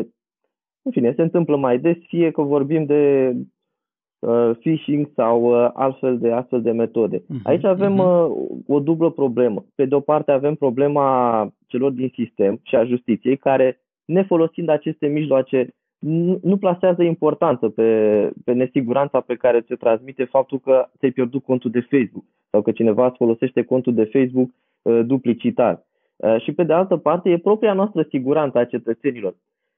în 0.82 0.92
fine, 0.92 1.12
se 1.12 1.22
întâmplă 1.22 1.56
mai 1.56 1.78
des, 1.78 1.96
fie 2.06 2.30
că 2.30 2.42
vorbim 2.42 2.84
de 2.84 3.32
uh, 4.18 4.50
phishing 4.58 5.10
sau 5.14 5.42
uh, 5.42 5.70
altfel 5.74 6.18
de 6.18 6.32
astfel 6.32 6.62
de 6.62 6.70
metode. 6.70 7.18
Uh-huh, 7.18 7.42
Aici 7.42 7.64
avem 7.64 7.94
uh-huh. 7.94 8.28
uh, 8.28 8.48
o 8.66 8.80
dublă 8.80 9.10
problemă. 9.10 9.64
Pe 9.74 9.84
de 9.84 9.94
o 9.94 10.00
parte 10.00 10.32
avem 10.32 10.54
problema 10.54 11.08
celor 11.66 11.90
din 11.90 12.10
sistem 12.14 12.60
și 12.62 12.74
a 12.76 12.84
justiției 12.84 13.36
care, 13.36 13.80
nefolosind 14.04 14.68
aceste 14.68 15.06
mijloace, 15.06 15.68
nu, 15.98 16.38
nu 16.42 16.56
plasează 16.56 17.02
importanță 17.02 17.68
pe, 17.68 18.30
pe 18.44 18.52
nesiguranța 18.52 19.20
pe 19.20 19.34
care 19.34 19.60
ți 19.60 19.74
transmite 19.74 20.24
faptul 20.24 20.58
că 20.58 20.88
ți-ai 20.98 21.10
pierdut 21.10 21.44
contul 21.44 21.70
de 21.70 21.86
Facebook 21.90 22.24
sau 22.50 22.62
că 22.62 22.70
cineva 22.70 23.06
îți 23.06 23.16
folosește 23.16 23.62
contul 23.62 23.94
de 23.94 24.04
Facebook 24.04 24.50
uh, 24.82 25.00
duplicitar. 25.06 25.86
Uh, 26.16 26.40
și 26.40 26.52
pe 26.52 26.62
de 26.62 26.72
altă 26.72 26.96
parte 26.96 27.30
e 27.30 27.38
propria 27.38 27.72
noastră 27.72 28.06
siguranță 28.08 28.58
a 28.58 28.64
cetățenilor. 28.64 29.36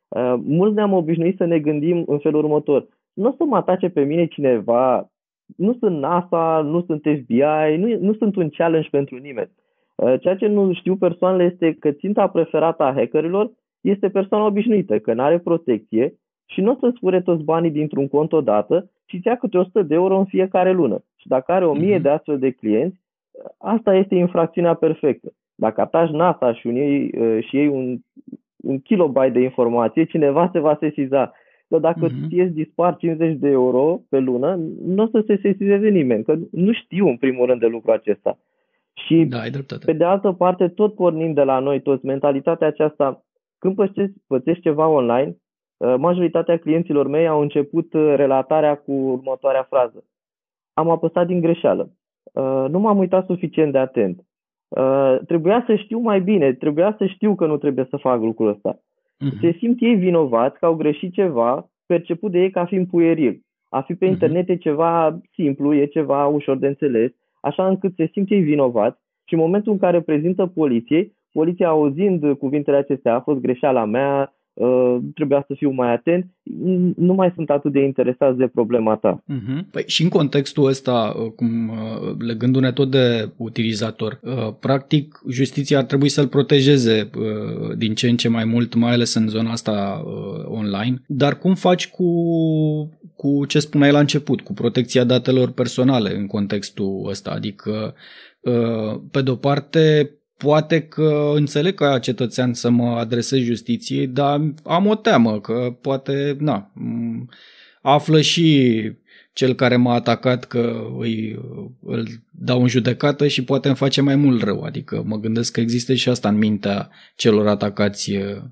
Uh, 0.08 0.34
mulți 0.44 0.74
ne-am 0.74 0.92
obișnuit 0.92 1.36
să 1.36 1.44
ne 1.44 1.58
gândim 1.58 2.04
în 2.06 2.18
felul 2.18 2.44
următor. 2.44 2.86
Nu 3.12 3.28
o 3.28 3.34
să 3.36 3.44
mă 3.44 3.56
atace 3.56 3.88
pe 3.88 4.02
mine 4.02 4.26
cineva, 4.26 5.10
nu 5.56 5.76
sunt 5.80 5.98
NASA, 5.98 6.60
nu 6.64 6.82
sunt 6.82 7.00
FBI, 7.00 7.76
nu, 7.76 7.98
nu 8.00 8.14
sunt 8.14 8.36
un 8.36 8.48
challenge 8.48 8.88
pentru 8.90 9.16
nimeni. 9.16 9.50
Uh, 9.94 10.20
ceea 10.20 10.36
ce 10.36 10.46
nu 10.46 10.72
știu 10.72 10.96
persoanele 10.96 11.50
este 11.52 11.72
că 11.72 11.90
ținta 11.90 12.28
preferată 12.28 12.82
a 12.82 12.92
hackerilor 12.92 13.50
este 13.80 14.08
persoana 14.08 14.46
obișnuită, 14.46 14.98
că 14.98 15.12
nu 15.12 15.22
are 15.22 15.38
protecție 15.38 16.14
și 16.46 16.60
nu 16.60 16.70
o 16.70 16.76
să-ți 16.80 16.98
fure 16.98 17.20
toți 17.20 17.42
banii 17.42 17.70
dintr-un 17.70 18.08
cont 18.08 18.32
odată, 18.32 18.90
ci 19.06 19.18
ți 19.20 19.26
ia 19.26 19.36
câte 19.36 19.58
100 19.58 19.82
de 19.82 19.94
euro 19.94 20.18
în 20.18 20.24
fiecare 20.24 20.72
lună. 20.72 21.04
Și 21.16 21.28
dacă 21.28 21.52
are 21.52 21.66
1000 21.66 21.98
mm-hmm. 21.98 22.02
de 22.02 22.08
astfel 22.08 22.38
de 22.38 22.50
clienți, 22.50 23.00
asta 23.58 23.94
este 23.94 24.14
infracțiunea 24.14 24.74
perfectă. 24.74 25.32
Dacă 25.54 25.80
atași 25.80 26.12
NASA 26.12 26.54
și, 26.54 26.66
un 26.66 26.76
ei, 26.76 27.10
uh, 27.18 27.44
și 27.48 27.56
ei 27.56 27.68
un, 27.68 27.98
un 28.56 28.80
kilobyte 28.80 29.30
de 29.30 29.40
informație, 29.40 30.04
cineva 30.04 30.50
se 30.52 30.58
va 30.58 30.76
sesiza. 30.80 31.32
Dar 31.66 31.80
dacă 31.80 32.06
uh-huh. 32.08 32.28
ție 32.28 32.42
îți 32.42 32.54
dispar 32.54 32.96
50 32.96 33.36
de 33.36 33.48
euro 33.48 34.00
pe 34.08 34.18
lună, 34.18 34.60
nu 34.84 35.02
o 35.02 35.06
să 35.06 35.22
se 35.26 35.38
sesizeze 35.42 35.88
nimeni, 35.88 36.24
că 36.24 36.36
nu 36.50 36.72
știu 36.72 37.08
în 37.08 37.16
primul 37.16 37.46
rând 37.46 37.60
de 37.60 37.66
lucrul 37.66 37.94
acesta. 37.94 38.38
Și 39.06 39.24
da, 39.24 39.40
pe 39.84 39.92
de 39.92 40.04
altă 40.04 40.32
parte, 40.32 40.68
tot 40.68 40.94
pornind 40.94 41.34
de 41.34 41.42
la 41.42 41.58
noi 41.58 41.80
toți, 41.80 42.04
mentalitatea 42.04 42.66
aceasta, 42.66 43.24
când 43.60 43.74
pățești, 43.74 44.16
pățești 44.26 44.62
ceva 44.62 44.86
online, 44.88 45.36
uh, 45.76 45.94
majoritatea 45.98 46.58
clienților 46.58 47.06
mei 47.06 47.26
au 47.26 47.40
început 47.40 47.92
uh, 47.92 48.12
relatarea 48.16 48.74
cu 48.76 48.92
următoarea 48.92 49.62
frază. 49.62 50.04
Am 50.72 50.90
apăsat 50.90 51.26
din 51.26 51.40
greșeală. 51.40 51.90
Uh, 52.32 52.64
nu 52.68 52.78
m-am 52.78 52.98
uitat 52.98 53.26
suficient 53.26 53.72
de 53.72 53.78
atent. 53.78 54.24
Trebuia 55.26 55.64
să 55.66 55.74
știu 55.74 55.98
mai 55.98 56.20
bine, 56.20 56.52
trebuia 56.52 56.94
să 56.98 57.06
știu 57.06 57.34
că 57.34 57.46
nu 57.46 57.56
trebuie 57.56 57.86
să 57.90 57.96
fac 57.96 58.20
lucrul 58.20 58.48
ăsta. 58.48 58.74
Uh-huh. 58.74 59.40
Se 59.40 59.52
simt 59.52 59.80
ei 59.80 59.94
vinovați 59.94 60.58
că 60.58 60.66
au 60.66 60.74
greșit 60.74 61.12
ceva 61.12 61.70
perceput 61.86 62.30
de 62.30 62.38
ei 62.38 62.50
ca 62.50 62.64
fiind 62.64 62.86
pueril. 62.86 63.40
A 63.68 63.80
fi 63.80 63.94
pe 63.94 64.06
uh-huh. 64.06 64.08
internet 64.08 64.48
e 64.48 64.56
ceva 64.56 65.20
simplu, 65.32 65.74
e 65.74 65.86
ceva 65.86 66.26
ușor 66.26 66.56
de 66.56 66.66
înțeles, 66.66 67.10
așa 67.40 67.68
încât 67.68 67.92
se 67.96 68.08
simt 68.12 68.30
ei 68.30 68.40
vinovați 68.40 69.00
și 69.24 69.34
în 69.34 69.40
momentul 69.40 69.72
în 69.72 69.78
care 69.78 70.00
prezintă 70.00 70.46
poliției, 70.46 71.12
poliția 71.32 71.68
auzind 71.68 72.36
cuvintele 72.38 72.76
acestea, 72.76 73.14
a 73.14 73.20
fost 73.20 73.40
greșeala 73.40 73.84
mea, 73.84 74.34
uh, 74.52 74.98
trebuia 75.14 75.44
să 75.46 75.54
fiu 75.56 75.70
mai 75.70 75.92
atent, 75.92 76.26
nu 76.96 77.14
mai 77.14 77.32
sunt 77.34 77.50
atât 77.50 77.72
de 77.72 77.80
interesați 77.80 78.38
de 78.38 78.46
problema 78.46 78.96
ta. 78.96 79.22
Uh-huh. 79.22 79.70
Păi 79.70 79.82
și 79.86 80.02
în 80.02 80.08
contextul 80.08 80.66
ăsta, 80.66 81.14
uh, 81.16 81.32
cum 81.36 81.68
uh, 81.68 82.14
legându-ne 82.18 82.72
tot 82.72 82.90
de 82.90 83.32
utilizator, 83.36 84.20
uh, 84.22 84.54
practic 84.60 85.22
justiția 85.28 85.78
ar 85.78 85.84
trebui 85.84 86.08
să-l 86.08 86.26
protejeze 86.26 87.10
din 87.76 87.94
ce 87.94 88.08
în 88.08 88.16
ce 88.16 88.28
mai 88.28 88.44
mult, 88.44 88.74
mai 88.74 88.92
ales 88.92 89.14
în 89.14 89.28
zona 89.28 89.50
asta 89.50 90.04
online, 90.44 91.02
dar 91.06 91.38
cum 91.38 91.54
faci 91.54 91.90
cu 91.90 92.04
cu 93.16 93.44
ce 93.46 93.58
spuneai 93.58 93.92
la 93.92 93.98
început, 93.98 94.40
cu 94.40 94.52
protecția 94.52 95.04
datelor 95.04 95.50
personale 95.50 96.16
în 96.16 96.26
contextul 96.26 97.06
ăsta. 97.08 97.30
Adică, 97.30 97.94
pe 99.10 99.22
de-o 99.22 99.34
parte, 99.34 100.10
poate 100.44 100.82
că 100.82 101.32
înțeleg 101.34 101.74
ca 101.74 101.98
cetățean 101.98 102.52
să 102.52 102.70
mă 102.70 102.88
adresez 102.88 103.38
justiției, 103.38 104.06
dar 104.06 104.40
am 104.64 104.86
o 104.86 104.94
teamă 104.94 105.40
că 105.40 105.76
poate, 105.80 106.36
na, 106.38 106.70
află 107.82 108.20
și 108.20 108.80
cel 109.32 109.54
care 109.54 109.76
m-a 109.76 109.94
atacat 109.94 110.44
că 110.44 110.72
îi, 110.98 111.38
îl 111.82 112.04
dau 112.30 112.60
în 112.60 112.68
judecată 112.68 113.26
și 113.26 113.44
poate 113.44 113.68
îmi 113.68 113.76
face 113.76 114.02
mai 114.02 114.16
mult 114.16 114.42
rău. 114.42 114.62
Adică 114.62 115.02
mă 115.06 115.16
gândesc 115.16 115.52
că 115.52 115.60
există 115.60 115.94
și 115.94 116.08
asta 116.08 116.28
în 116.28 116.38
mintea 116.38 116.88
celor 117.16 117.46
atacați 117.46 118.16
uh, 118.16 118.42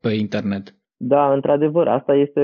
pe 0.00 0.12
internet. 0.12 0.74
Da, 0.96 1.32
într-adevăr, 1.32 1.88
asta 1.88 2.14
este 2.14 2.40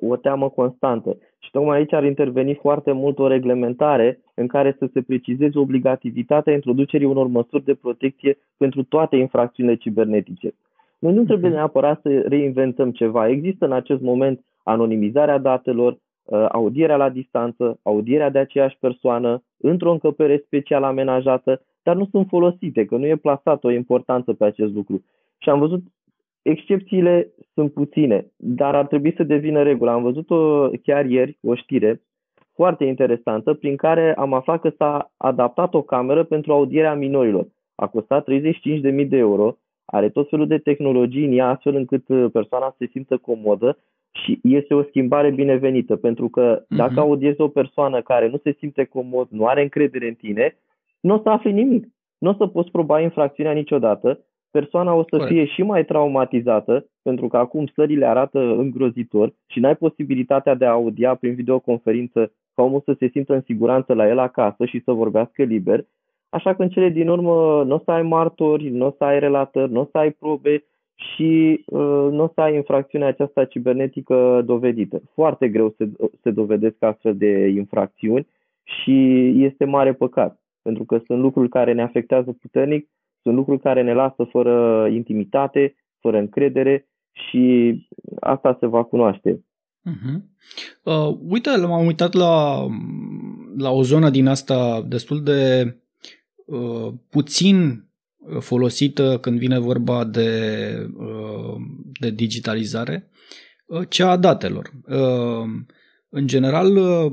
o 0.00 0.16
teamă 0.16 0.48
constantă. 0.48 1.16
Și 1.44 1.50
tocmai 1.50 1.76
aici 1.76 1.92
ar 1.92 2.04
interveni 2.04 2.54
foarte 2.54 2.92
mult 2.92 3.18
o 3.18 3.26
reglementare 3.26 4.20
în 4.34 4.46
care 4.46 4.76
să 4.78 4.88
se 4.92 5.02
precizeze 5.02 5.58
obligativitatea 5.58 6.52
introducerii 6.52 7.06
unor 7.06 7.26
măsuri 7.26 7.64
de 7.64 7.74
protecție 7.74 8.38
pentru 8.56 8.82
toate 8.82 9.16
infracțiunile 9.16 9.76
cibernetice. 9.76 10.54
Noi 10.98 11.12
nu 11.12 11.24
trebuie 11.24 11.48
mhm. 11.48 11.58
neapărat 11.58 12.00
să 12.00 12.20
reinventăm 12.20 12.90
ceva. 12.90 13.28
Există 13.28 13.64
în 13.64 13.72
acest 13.72 14.00
moment 14.00 14.44
anonimizarea 14.62 15.38
datelor, 15.38 15.92
uh, 15.92 16.46
audierea 16.52 16.96
la 16.96 17.08
distanță, 17.08 17.78
audierea 17.82 18.30
de 18.30 18.38
aceeași 18.38 18.76
persoană, 18.80 19.42
într-o 19.56 19.92
încăpere 19.92 20.42
special 20.46 20.82
amenajată, 20.82 21.62
dar 21.82 21.96
nu 21.96 22.08
sunt 22.10 22.26
folosite, 22.28 22.84
că 22.84 22.96
nu 22.96 23.06
e 23.06 23.16
plasată 23.16 23.66
o 23.66 23.70
importanță 23.70 24.32
pe 24.32 24.44
acest 24.44 24.72
lucru. 24.72 25.04
Și 25.38 25.48
am 25.48 25.58
văzut 25.58 25.82
Excepțiile 26.42 27.32
sunt 27.54 27.72
puține, 27.72 28.26
dar 28.36 28.74
ar 28.74 28.86
trebui 28.86 29.14
să 29.16 29.22
devină 29.22 29.62
regulă. 29.62 29.90
Am 29.90 30.02
văzut-o 30.02 30.68
chiar 30.82 31.06
ieri, 31.06 31.38
o 31.42 31.54
știre 31.54 32.02
foarte 32.54 32.84
interesantă, 32.84 33.54
prin 33.54 33.76
care 33.76 34.14
am 34.14 34.32
aflat 34.32 34.60
că 34.60 34.70
s-a 34.76 35.12
adaptat 35.16 35.74
o 35.74 35.82
cameră 35.82 36.24
pentru 36.24 36.52
audierea 36.52 36.94
minorilor. 36.94 37.46
A 37.74 37.86
costat 37.86 38.26
35.000 38.30 39.08
de 39.08 39.16
euro, 39.16 39.56
are 39.84 40.08
tot 40.08 40.28
felul 40.28 40.46
de 40.46 40.58
tehnologii 40.58 41.24
în 41.24 41.32
ea, 41.32 41.48
astfel 41.48 41.74
încât 41.74 42.08
uh, 42.08 42.30
persoana 42.32 42.74
se 42.78 42.86
simtă 42.86 43.16
comodă 43.16 43.78
și 44.10 44.40
este 44.42 44.74
o 44.74 44.82
schimbare 44.82 45.30
binevenită, 45.30 45.96
pentru 45.96 46.28
că 46.28 46.60
uh-huh. 46.60 46.76
dacă 46.76 47.00
audiezi 47.00 47.40
o 47.40 47.48
persoană 47.48 48.02
care 48.02 48.28
nu 48.28 48.38
se 48.42 48.52
simte 48.58 48.84
comod, 48.84 49.26
nu 49.30 49.46
are 49.46 49.62
încredere 49.62 50.08
în 50.08 50.14
tine, 50.14 50.56
nu 51.00 51.14
o 51.14 51.20
să 51.22 51.28
afli 51.28 51.52
nimic. 51.52 51.86
Nu 52.18 52.30
o 52.30 52.34
să 52.34 52.46
poți 52.46 52.70
proba 52.70 53.00
infracțiunea 53.00 53.52
niciodată 53.52 54.24
persoana 54.52 54.94
o 54.94 55.02
să 55.02 55.16
Corect. 55.16 55.28
fie 55.28 55.44
și 55.44 55.62
mai 55.62 55.84
traumatizată, 55.84 56.86
pentru 57.02 57.28
că 57.28 57.36
acum 57.36 57.66
stările 57.66 58.06
arată 58.06 58.38
îngrozitor 58.38 59.34
și 59.46 59.60
n-ai 59.60 59.76
posibilitatea 59.76 60.54
de 60.54 60.64
a 60.64 60.70
audia 60.70 61.14
prin 61.14 61.34
videoconferință 61.34 62.32
ca 62.54 62.62
omul 62.62 62.82
să 62.84 62.94
se 62.98 63.08
simtă 63.08 63.34
în 63.34 63.40
siguranță 63.40 63.94
la 63.94 64.08
el 64.08 64.18
acasă 64.18 64.64
și 64.64 64.82
să 64.84 64.92
vorbească 64.92 65.42
liber. 65.42 65.84
Așa 66.28 66.54
că 66.54 66.62
în 66.62 66.68
cele 66.68 66.88
din 66.88 67.08
urmă 67.08 67.64
nu 67.66 67.74
o 67.74 67.80
să 67.84 67.90
ai 67.90 68.02
martori, 68.02 68.68
nu 68.68 68.86
o 68.86 68.94
să 68.96 69.04
ai 69.04 69.18
relatări, 69.18 69.72
nu 69.72 69.80
o 69.80 69.88
să 69.90 69.98
ai 69.98 70.10
probe 70.10 70.64
și 70.94 71.64
uh, 71.66 72.08
nu 72.10 72.22
o 72.22 72.30
să 72.34 72.40
ai 72.40 72.54
infracțiunea 72.54 73.08
aceasta 73.08 73.44
cibernetică 73.44 74.42
dovedită. 74.44 75.02
Foarte 75.14 75.48
greu 75.48 75.74
se, 75.78 75.88
se 76.22 76.30
dovedesc 76.30 76.82
astfel 76.82 77.16
de 77.16 77.48
infracțiuni 77.48 78.26
și 78.62 79.26
este 79.44 79.64
mare 79.64 79.92
păcat, 79.92 80.40
pentru 80.62 80.84
că 80.84 81.00
sunt 81.06 81.20
lucruri 81.20 81.48
care 81.48 81.72
ne 81.72 81.82
afectează 81.82 82.32
puternic 82.40 82.88
sunt 83.22 83.34
lucruri 83.34 83.60
care 83.60 83.82
ne 83.82 83.94
lasă 83.94 84.24
fără 84.30 84.88
intimitate, 84.92 85.74
fără 86.00 86.18
încredere 86.18 86.88
și 87.12 87.74
asta 88.20 88.56
se 88.60 88.66
va 88.66 88.84
cunoaște. 88.84 89.44
Uh-huh. 89.90 90.20
Uh, 90.82 91.16
uite, 91.28 91.50
m-am 91.56 91.86
uitat 91.86 92.12
la, 92.12 92.66
la 93.56 93.70
o 93.70 93.82
zonă 93.82 94.10
din 94.10 94.26
asta 94.26 94.82
destul 94.88 95.22
de 95.22 95.74
uh, 96.44 96.92
puțin 97.10 97.86
folosită 98.38 99.18
când 99.18 99.38
vine 99.38 99.58
vorba 99.58 100.04
de, 100.04 100.30
uh, 100.96 101.56
de 102.00 102.10
digitalizare, 102.10 103.10
uh, 103.66 103.88
cea 103.88 104.10
a 104.10 104.16
datelor. 104.16 104.70
Uh, 104.88 105.48
în 106.08 106.26
general, 106.26 106.76
uh, 106.76 107.12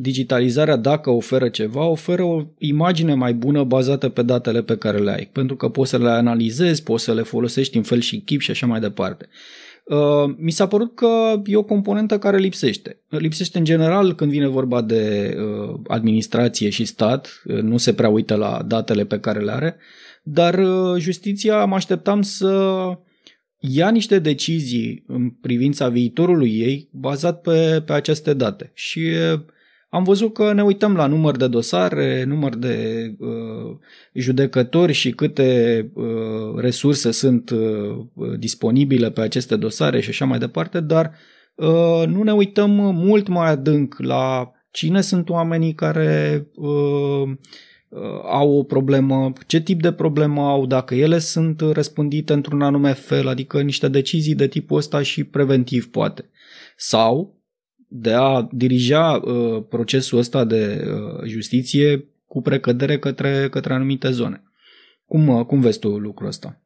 digitalizarea, 0.00 0.76
dacă 0.76 1.10
oferă 1.10 1.48
ceva, 1.48 1.86
oferă 1.86 2.22
o 2.22 2.44
imagine 2.58 3.14
mai 3.14 3.34
bună 3.34 3.64
bazată 3.64 4.08
pe 4.08 4.22
datele 4.22 4.62
pe 4.62 4.76
care 4.76 4.98
le 4.98 5.10
ai, 5.10 5.28
pentru 5.32 5.56
că 5.56 5.68
poți 5.68 5.90
să 5.90 5.98
le 5.98 6.08
analizezi, 6.08 6.82
poți 6.82 7.04
să 7.04 7.14
le 7.14 7.22
folosești 7.22 7.76
în 7.76 7.82
fel 7.82 8.00
și 8.00 8.20
chip 8.20 8.40
și 8.40 8.50
așa 8.50 8.66
mai 8.66 8.80
departe. 8.80 9.28
Uh, 9.84 10.34
mi 10.36 10.50
s-a 10.50 10.66
părut 10.66 10.94
că 10.94 11.42
e 11.44 11.56
o 11.56 11.62
componentă 11.62 12.18
care 12.18 12.38
lipsește. 12.38 13.00
Lipsește 13.08 13.58
în 13.58 13.64
general 13.64 14.14
când 14.14 14.30
vine 14.30 14.46
vorba 14.46 14.82
de 14.82 15.34
uh, 15.38 15.80
administrație 15.86 16.68
și 16.70 16.84
stat, 16.84 17.42
uh, 17.44 17.60
nu 17.60 17.76
se 17.76 17.92
prea 17.92 18.08
uită 18.08 18.34
la 18.34 18.62
datele 18.66 19.04
pe 19.04 19.20
care 19.20 19.40
le 19.40 19.52
are, 19.52 19.76
dar 20.22 20.60
justiția 20.98 21.64
mă 21.64 21.74
așteptam 21.74 22.22
să 22.22 22.78
ia 23.58 23.90
niște 23.90 24.18
decizii 24.18 25.04
în 25.06 25.30
privința 25.30 25.88
viitorului 25.88 26.58
ei 26.58 26.88
bazat 26.92 27.40
pe, 27.40 27.82
pe 27.86 27.92
aceste 27.92 28.34
date. 28.34 28.70
Și 28.74 29.00
am 29.88 30.04
văzut 30.04 30.32
că 30.32 30.52
ne 30.52 30.62
uităm 30.62 30.94
la 30.94 31.06
număr 31.06 31.36
de 31.36 31.48
dosare, 31.48 32.24
număr 32.24 32.56
de 32.56 33.06
uh, 33.18 33.76
judecători 34.12 34.92
și 34.92 35.10
câte 35.10 35.90
uh, 35.94 36.54
resurse 36.56 37.10
sunt 37.10 37.50
uh, 37.50 38.06
disponibile 38.38 39.10
pe 39.10 39.20
aceste 39.20 39.56
dosare 39.56 40.00
și 40.00 40.08
așa 40.08 40.24
mai 40.24 40.38
departe, 40.38 40.80
dar 40.80 41.12
uh, 41.54 42.06
nu 42.06 42.22
ne 42.22 42.32
uităm 42.32 42.70
mult 42.94 43.28
mai 43.28 43.50
adânc 43.50 43.94
la 43.98 44.52
cine 44.70 45.00
sunt 45.00 45.28
oamenii 45.28 45.74
care 45.74 46.46
uh, 46.54 46.70
uh 46.70 47.36
au 48.30 48.58
o 48.58 48.62
problemă, 48.62 49.32
ce 49.46 49.60
tip 49.60 49.80
de 49.82 49.92
problemă 49.92 50.42
au, 50.42 50.66
dacă 50.66 50.94
ele 50.94 51.18
sunt 51.18 51.60
răspândite 51.60 52.32
într-un 52.32 52.62
anume 52.62 52.92
fel, 52.92 53.28
adică 53.28 53.60
niște 53.60 53.88
decizii 53.88 54.34
de 54.34 54.48
tipul 54.48 54.76
ăsta 54.76 55.02
și 55.02 55.24
preventiv 55.24 55.90
poate. 55.90 56.30
Sau 56.76 57.37
de 57.88 58.12
a 58.12 58.48
dirija 58.50 59.20
uh, 59.24 59.62
procesul 59.68 60.18
ăsta 60.18 60.44
de 60.44 60.84
uh, 60.84 61.24
justiție 61.26 62.04
cu 62.26 62.40
precădere 62.40 62.98
către, 62.98 63.48
către 63.50 63.72
anumite 63.72 64.10
zone. 64.10 64.42
Cum, 65.06 65.28
uh, 65.28 65.44
cum 65.46 65.60
vezi 65.60 65.78
tu 65.78 65.88
lucrul 65.88 66.28
ăsta? 66.28 66.60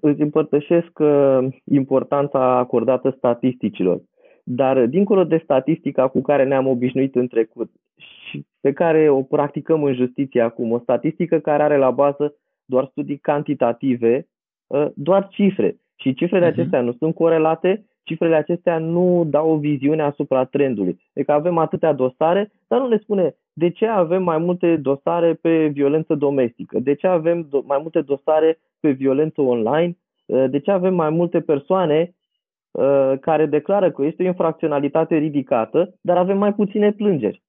Îți 0.00 0.20
împărtășesc 0.20 0.98
uh, 0.98 1.46
importanța 1.64 2.58
acordată 2.58 3.14
statisticilor. 3.16 4.00
Dar 4.44 4.86
dincolo 4.86 5.24
de 5.24 5.40
statistica 5.42 6.08
cu 6.08 6.20
care 6.20 6.44
ne-am 6.44 6.66
obișnuit 6.66 7.14
în 7.14 7.26
trecut 7.26 7.70
și 7.96 8.46
pe 8.60 8.72
care 8.72 9.10
o 9.10 9.22
practicăm 9.22 9.82
în 9.82 9.94
justiție 9.94 10.40
acum, 10.40 10.72
o 10.72 10.78
statistică 10.78 11.38
care 11.38 11.62
are 11.62 11.76
la 11.76 11.90
bază 11.90 12.34
doar 12.64 12.88
studii 12.90 13.18
cantitative, 13.18 14.28
uh, 14.66 14.86
doar 14.94 15.28
cifre. 15.28 15.76
Și 15.96 16.14
cifrele 16.14 16.46
uh-huh. 16.46 16.52
acestea 16.52 16.80
nu 16.80 16.92
sunt 16.92 17.14
corelate 17.14 17.84
cifrele 18.08 18.36
acestea 18.36 18.78
nu 18.78 19.24
dau 19.26 19.50
o 19.50 19.56
viziune 19.56 20.02
asupra 20.02 20.44
trendului. 20.44 20.98
Deci 21.12 21.28
avem 21.28 21.58
atâtea 21.58 21.92
dosare, 21.92 22.52
dar 22.68 22.80
nu 22.80 22.88
ne 22.88 22.96
spune 22.96 23.34
de 23.52 23.70
ce 23.70 23.86
avem 23.86 24.22
mai 24.22 24.38
multe 24.38 24.76
dosare 24.76 25.34
pe 25.34 25.66
violență 25.66 26.14
domestică, 26.14 26.78
de 26.78 26.94
ce 26.94 27.06
avem 27.06 27.46
do- 27.46 27.66
mai 27.66 27.78
multe 27.80 28.00
dosare 28.00 28.58
pe 28.80 28.90
violență 28.90 29.40
online, 29.40 29.96
uh, 30.26 30.44
de 30.50 30.58
ce 30.60 30.70
avem 30.70 30.94
mai 30.94 31.10
multe 31.10 31.40
persoane 31.40 32.14
uh, 32.70 33.12
care 33.20 33.46
declară 33.46 33.90
că 33.90 34.04
este 34.04 34.22
o 34.22 34.26
infracționalitate 34.26 35.16
ridicată, 35.16 35.94
dar 36.00 36.16
avem 36.16 36.38
mai 36.38 36.54
puține 36.54 36.92
plângeri. 36.92 37.42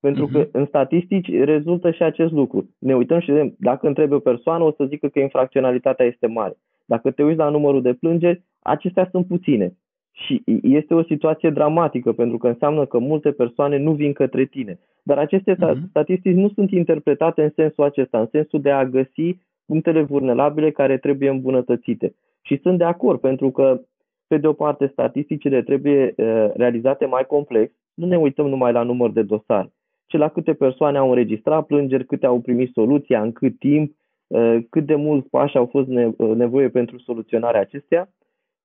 Pentru 0.00 0.26
că 0.26 0.38
mhm. 0.38 0.48
în 0.52 0.66
statistici 0.66 1.30
rezultă 1.44 1.90
și 1.90 2.02
acest 2.02 2.32
lucru. 2.32 2.68
Ne 2.78 2.94
uităm 2.96 3.20
și 3.20 3.30
vedem, 3.30 3.54
dacă 3.58 3.86
întrebi 3.86 4.12
o 4.12 4.18
persoană, 4.18 4.64
o 4.64 4.72
să 4.72 4.84
zică 4.84 5.08
că 5.08 5.18
infracționalitatea 5.18 6.06
este 6.06 6.26
mare. 6.26 6.56
Dacă 6.84 7.10
te 7.10 7.22
uiți 7.22 7.38
la 7.38 7.48
numărul 7.48 7.82
de 7.82 7.94
plângeri, 7.94 8.42
acestea 8.62 9.08
sunt 9.10 9.26
puține. 9.26 9.76
Și 10.16 10.42
este 10.62 10.94
o 10.94 11.02
situație 11.02 11.50
dramatică, 11.50 12.12
pentru 12.12 12.38
că 12.38 12.48
înseamnă 12.48 12.86
că 12.86 12.98
multe 12.98 13.32
persoane 13.32 13.78
nu 13.78 13.92
vin 13.92 14.12
către 14.12 14.44
tine. 14.44 14.78
Dar 15.02 15.18
aceste 15.18 15.54
uh-huh. 15.54 15.88
statistici 15.88 16.34
nu 16.34 16.48
sunt 16.48 16.70
interpretate 16.70 17.42
în 17.42 17.50
sensul 17.54 17.84
acesta, 17.84 18.20
în 18.20 18.28
sensul 18.30 18.60
de 18.60 18.70
a 18.70 18.84
găsi 18.84 19.36
punctele 19.66 20.02
vulnerabile 20.02 20.70
care 20.70 20.98
trebuie 20.98 21.28
îmbunătățite. 21.28 22.14
Și 22.42 22.58
sunt 22.62 22.78
de 22.78 22.84
acord, 22.84 23.20
pentru 23.20 23.50
că, 23.50 23.80
pe 24.26 24.36
de 24.36 24.46
o 24.46 24.52
parte, 24.52 24.86
statisticile 24.86 25.62
trebuie 25.62 26.14
uh, 26.16 26.50
realizate 26.54 27.06
mai 27.06 27.24
complex. 27.26 27.72
Nu 27.94 28.06
ne 28.06 28.16
uităm 28.16 28.46
numai 28.48 28.72
la 28.72 28.82
număr 28.82 29.10
de 29.10 29.22
dosare, 29.22 29.72
ci 30.06 30.16
la 30.16 30.28
câte 30.28 30.52
persoane 30.52 30.98
au 30.98 31.08
înregistrat 31.08 31.66
plângeri, 31.66 32.06
câte 32.06 32.26
au 32.26 32.40
primit 32.40 32.72
soluția, 32.72 33.22
în 33.22 33.32
cât 33.32 33.58
timp, 33.58 33.92
uh, 34.26 34.58
cât 34.70 34.86
de 34.86 34.94
mulți 34.94 35.28
pași 35.28 35.56
au 35.56 35.66
fost 35.66 35.88
nevoie 36.36 36.68
pentru 36.68 36.98
soluționarea 36.98 37.60
acestea 37.60 38.08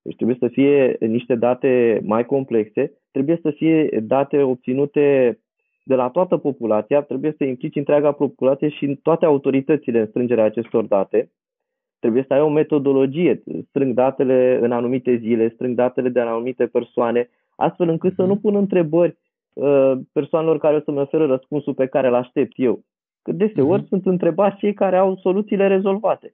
deci 0.02 0.16
trebuie 0.16 0.38
să 0.40 0.48
fie 0.48 0.98
niște 1.00 1.36
date 1.36 2.02
mai 2.04 2.26
complexe, 2.26 2.94
trebuie 3.12 3.40
să 3.42 3.52
fie 3.52 4.00
date 4.04 4.42
obținute 4.42 5.40
de 5.84 5.96
la 5.96 6.10
toată 6.10 6.38
populația, 6.38 7.02
trebuie 7.02 7.34
să 7.38 7.44
implici 7.44 7.76
întreaga 7.76 8.12
populație 8.12 8.70
și 8.70 9.00
toate 9.04 9.26
autoritățile 9.26 10.00
în 10.00 10.08
strângerea 10.08 10.44
acestor 10.44 10.86
date. 10.86 11.32
Trebuie 12.00 12.24
să 12.28 12.34
ai 12.34 12.42
o 12.42 12.50
metodologie, 12.50 13.44
strâng 13.70 13.94
datele 13.94 14.60
în 14.62 14.72
anumite 14.72 15.16
zile, 15.16 15.50
strâng 15.50 15.76
datele 15.76 16.10
de 16.10 16.22
la 16.22 16.30
anumite 16.30 16.68
persoane, 16.68 17.30
astfel 17.56 17.90
încât 17.90 18.14
să 18.16 18.24
nu 18.24 18.36
pun 18.38 18.56
întrebări 18.56 19.18
uh, 19.54 19.94
persoanelor 20.12 20.58
care 20.58 20.76
o 20.76 20.80
să-mi 20.80 21.00
oferă 21.00 21.26
răspunsul 21.26 21.74
pe 21.74 21.88
care 21.88 22.08
îl 22.08 22.14
aștept 22.14 22.52
eu. 22.56 22.84
Că 23.22 23.32
deseori 23.32 23.84
uh-huh. 23.84 23.88
sunt 23.88 24.06
întrebați 24.06 24.58
cei 24.58 24.74
care 24.74 24.98
au 24.98 25.16
soluțiile 25.16 25.68
rezolvate 25.68 26.34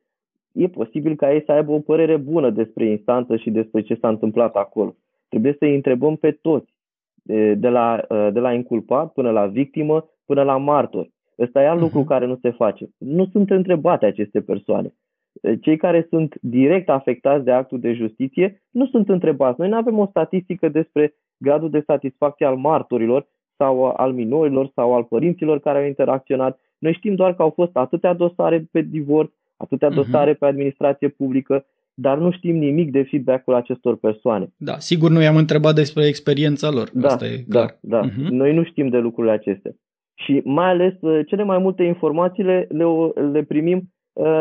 e 0.55 0.67
posibil 0.67 1.15
ca 1.15 1.33
ei 1.33 1.43
să 1.45 1.51
aibă 1.51 1.71
o 1.71 1.79
părere 1.79 2.17
bună 2.17 2.49
despre 2.49 2.85
instanță 2.85 3.35
și 3.35 3.49
despre 3.49 3.81
ce 3.81 3.97
s-a 4.01 4.07
întâmplat 4.07 4.55
acolo. 4.55 4.95
Trebuie 5.29 5.55
să 5.59 5.65
îi 5.65 5.75
întrebăm 5.75 6.15
pe 6.15 6.31
toți, 6.31 6.73
de 7.55 7.69
la, 7.69 8.05
de 8.07 8.39
la 8.39 8.53
inculpat 8.53 9.13
până 9.13 9.31
la 9.31 9.45
victimă, 9.45 10.09
până 10.25 10.43
la 10.43 10.57
martor. 10.57 11.09
Ăsta 11.39 11.61
e 11.61 11.67
alt 11.67 11.77
uh-huh. 11.77 11.81
lucru 11.81 12.03
care 12.03 12.25
nu 12.25 12.37
se 12.41 12.51
face. 12.51 12.89
Nu 12.97 13.25
sunt 13.25 13.49
întrebate 13.49 14.05
aceste 14.05 14.41
persoane. 14.41 14.93
Cei 15.61 15.77
care 15.77 16.07
sunt 16.09 16.35
direct 16.41 16.89
afectați 16.89 17.43
de 17.43 17.51
actul 17.51 17.79
de 17.79 17.93
justiție 17.93 18.63
nu 18.71 18.85
sunt 18.85 19.09
întrebați. 19.09 19.59
Noi 19.59 19.69
nu 19.69 19.75
avem 19.75 19.99
o 19.99 20.05
statistică 20.05 20.69
despre 20.69 21.13
gradul 21.37 21.69
de 21.69 21.83
satisfacție 21.85 22.45
al 22.45 22.55
martorilor 22.55 23.27
sau 23.57 23.83
al 23.83 24.13
minorilor 24.13 24.71
sau 24.75 24.93
al 24.93 25.03
părinților 25.03 25.59
care 25.59 25.77
au 25.77 25.85
interacționat. 25.85 26.59
Noi 26.77 26.93
știm 26.93 27.15
doar 27.15 27.35
că 27.35 27.41
au 27.41 27.49
fost 27.49 27.75
atâtea 27.75 28.13
dosare 28.13 28.67
pe 28.71 28.81
divorț, 28.81 29.31
atâtea 29.57 29.87
mhm. 29.87 29.97
dosare 29.97 30.33
uh-huh. 30.33 30.37
pe 30.37 30.45
administrație 30.45 31.07
publică, 31.07 31.65
dar 31.93 32.17
nu 32.17 32.31
știm 32.31 32.55
nimic 32.55 32.91
de 32.91 33.03
feedback-ul 33.03 33.53
acestor 33.53 33.97
persoane. 33.97 34.53
Da, 34.57 34.77
sigur 34.77 35.09
nu 35.09 35.21
i-am 35.21 35.35
întrebat 35.35 35.75
despre 35.75 36.07
experiența 36.07 36.69
lor, 36.69 36.89
da, 36.93 37.07
asta 37.07 37.25
e 37.25 37.43
da, 37.47 37.59
clar. 37.59 37.77
Da, 37.81 38.09
uh-huh. 38.09 38.29
Noi 38.29 38.53
nu 38.53 38.63
știm 38.63 38.89
de 38.89 38.97
lucrurile 38.97 39.33
acestea. 39.33 39.71
Și 40.15 40.41
mai 40.43 40.69
ales 40.69 40.93
uh, 40.99 41.19
cele 41.27 41.43
mai 41.43 41.57
multe 41.57 41.83
informațiile 41.83 42.67
le, 42.69 42.85
le 43.31 43.43
primim 43.43 43.77
uh, 43.77 43.83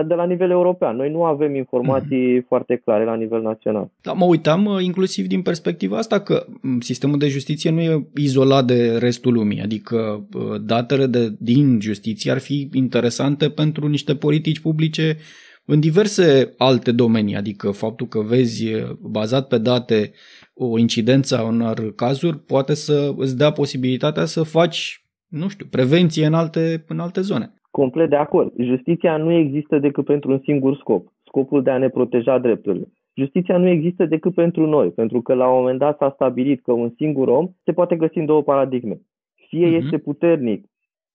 de 0.06 0.14
la 0.14 0.24
nivel 0.24 0.50
european. 0.50 0.96
Noi 0.96 1.10
nu 1.10 1.24
avem 1.24 1.54
informații 1.54 2.34
mm. 2.34 2.44
foarte 2.48 2.76
clare 2.84 3.04
la 3.04 3.14
nivel 3.14 3.42
național. 3.42 3.90
Da, 4.00 4.12
mă 4.12 4.24
uitam 4.24 4.64
uh, 4.64 4.82
inclusiv 4.82 5.26
din 5.26 5.42
perspectiva 5.42 5.96
asta 5.96 6.20
că 6.20 6.46
mm, 6.60 6.80
sistemul 6.80 7.18
de 7.18 7.28
justiție 7.28 7.70
nu 7.70 7.80
e 7.80 8.06
izolat 8.14 8.64
de 8.64 8.98
restul 8.98 9.32
lumii, 9.32 9.62
adică 9.62 10.26
datele 10.60 11.06
de, 11.06 11.34
din 11.38 11.80
justiție 11.80 12.30
ar 12.30 12.38
fi 12.38 12.68
interesante 12.72 13.48
pentru 13.48 13.88
niște 13.88 14.14
politici 14.14 14.60
publice 14.60 15.16
în 15.64 15.80
diverse 15.80 16.54
alte 16.56 16.92
domenii, 16.92 17.36
adică 17.36 17.70
faptul 17.70 18.06
că 18.06 18.20
vezi 18.20 18.64
bazat 19.00 19.48
pe 19.48 19.58
date 19.58 20.12
o 20.54 20.78
incidență 20.78 21.38
a 21.38 21.42
unor 21.42 21.94
cazuri 21.94 22.38
poate 22.38 22.74
să 22.74 23.12
îți 23.16 23.36
dea 23.36 23.50
posibilitatea 23.50 24.24
să 24.24 24.42
faci, 24.42 25.04
nu 25.28 25.48
știu, 25.48 25.66
prevenție 25.70 26.26
în 26.26 26.34
alte, 26.34 26.84
în 26.88 26.98
alte 26.98 27.20
zone. 27.20 27.54
Complet 27.80 28.08
de 28.08 28.16
acord. 28.16 28.52
Justiția 28.58 29.16
nu 29.16 29.32
există 29.32 29.78
decât 29.78 30.04
pentru 30.04 30.30
un 30.30 30.40
singur 30.42 30.76
scop, 30.76 31.08
scopul 31.24 31.62
de 31.62 31.70
a 31.70 31.78
ne 31.78 31.88
proteja 31.88 32.38
drepturile. 32.38 32.88
Justiția 33.14 33.56
nu 33.56 33.68
există 33.68 34.06
decât 34.06 34.34
pentru 34.34 34.66
noi, 34.66 34.90
pentru 34.90 35.22
că 35.22 35.34
la 35.34 35.48
un 35.48 35.58
moment 35.58 35.78
dat 35.78 35.96
s-a 35.96 36.10
stabilit 36.14 36.62
că 36.62 36.72
un 36.72 36.90
singur 36.96 37.28
om 37.28 37.48
se 37.64 37.72
poate 37.72 37.96
găsi 37.96 38.18
în 38.18 38.26
două 38.26 38.42
paradigme. 38.42 39.00
Fie 39.48 39.68
uh-huh. 39.68 39.82
este 39.84 39.98
puternic 39.98 40.64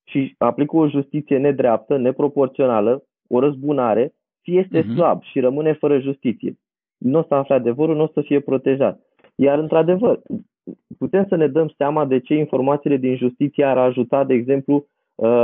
și 0.04 0.36
aplică 0.38 0.76
o 0.76 0.88
justiție 0.88 1.38
nedreaptă, 1.38 1.98
neproporțională, 1.98 3.04
o 3.28 3.39
răzbunare, 3.39 4.13
fie 4.41 4.60
este 4.60 4.82
uh-huh. 4.82 4.93
slab 4.93 5.24
și 5.24 5.39
rămâne 5.39 5.74
fără 5.74 6.00
justiție. 6.00 6.58
Nu 6.98 7.19
o 7.19 7.24
să 7.28 7.34
afle 7.34 7.56
adevărul, 7.56 7.95
nu 7.95 8.04
o 8.04 8.12
să 8.13 8.22
fie 8.22 8.39
protejat. 8.39 9.00
Iar, 9.36 9.60
într-adevăr, 9.60 10.19
putem 10.98 11.26
să 11.30 11.36
ne 11.36 11.48
dăm 11.48 11.74
seama 11.78 12.06
de 12.06 12.19
ce 12.19 12.34
informațiile 12.36 12.98
din 12.98 13.15
justiție 13.15 13.63
ar 13.63 13.78
ajuta, 13.78 14.24
de 14.24 14.34
exemplu, 14.34 14.76
uh, 14.76 14.84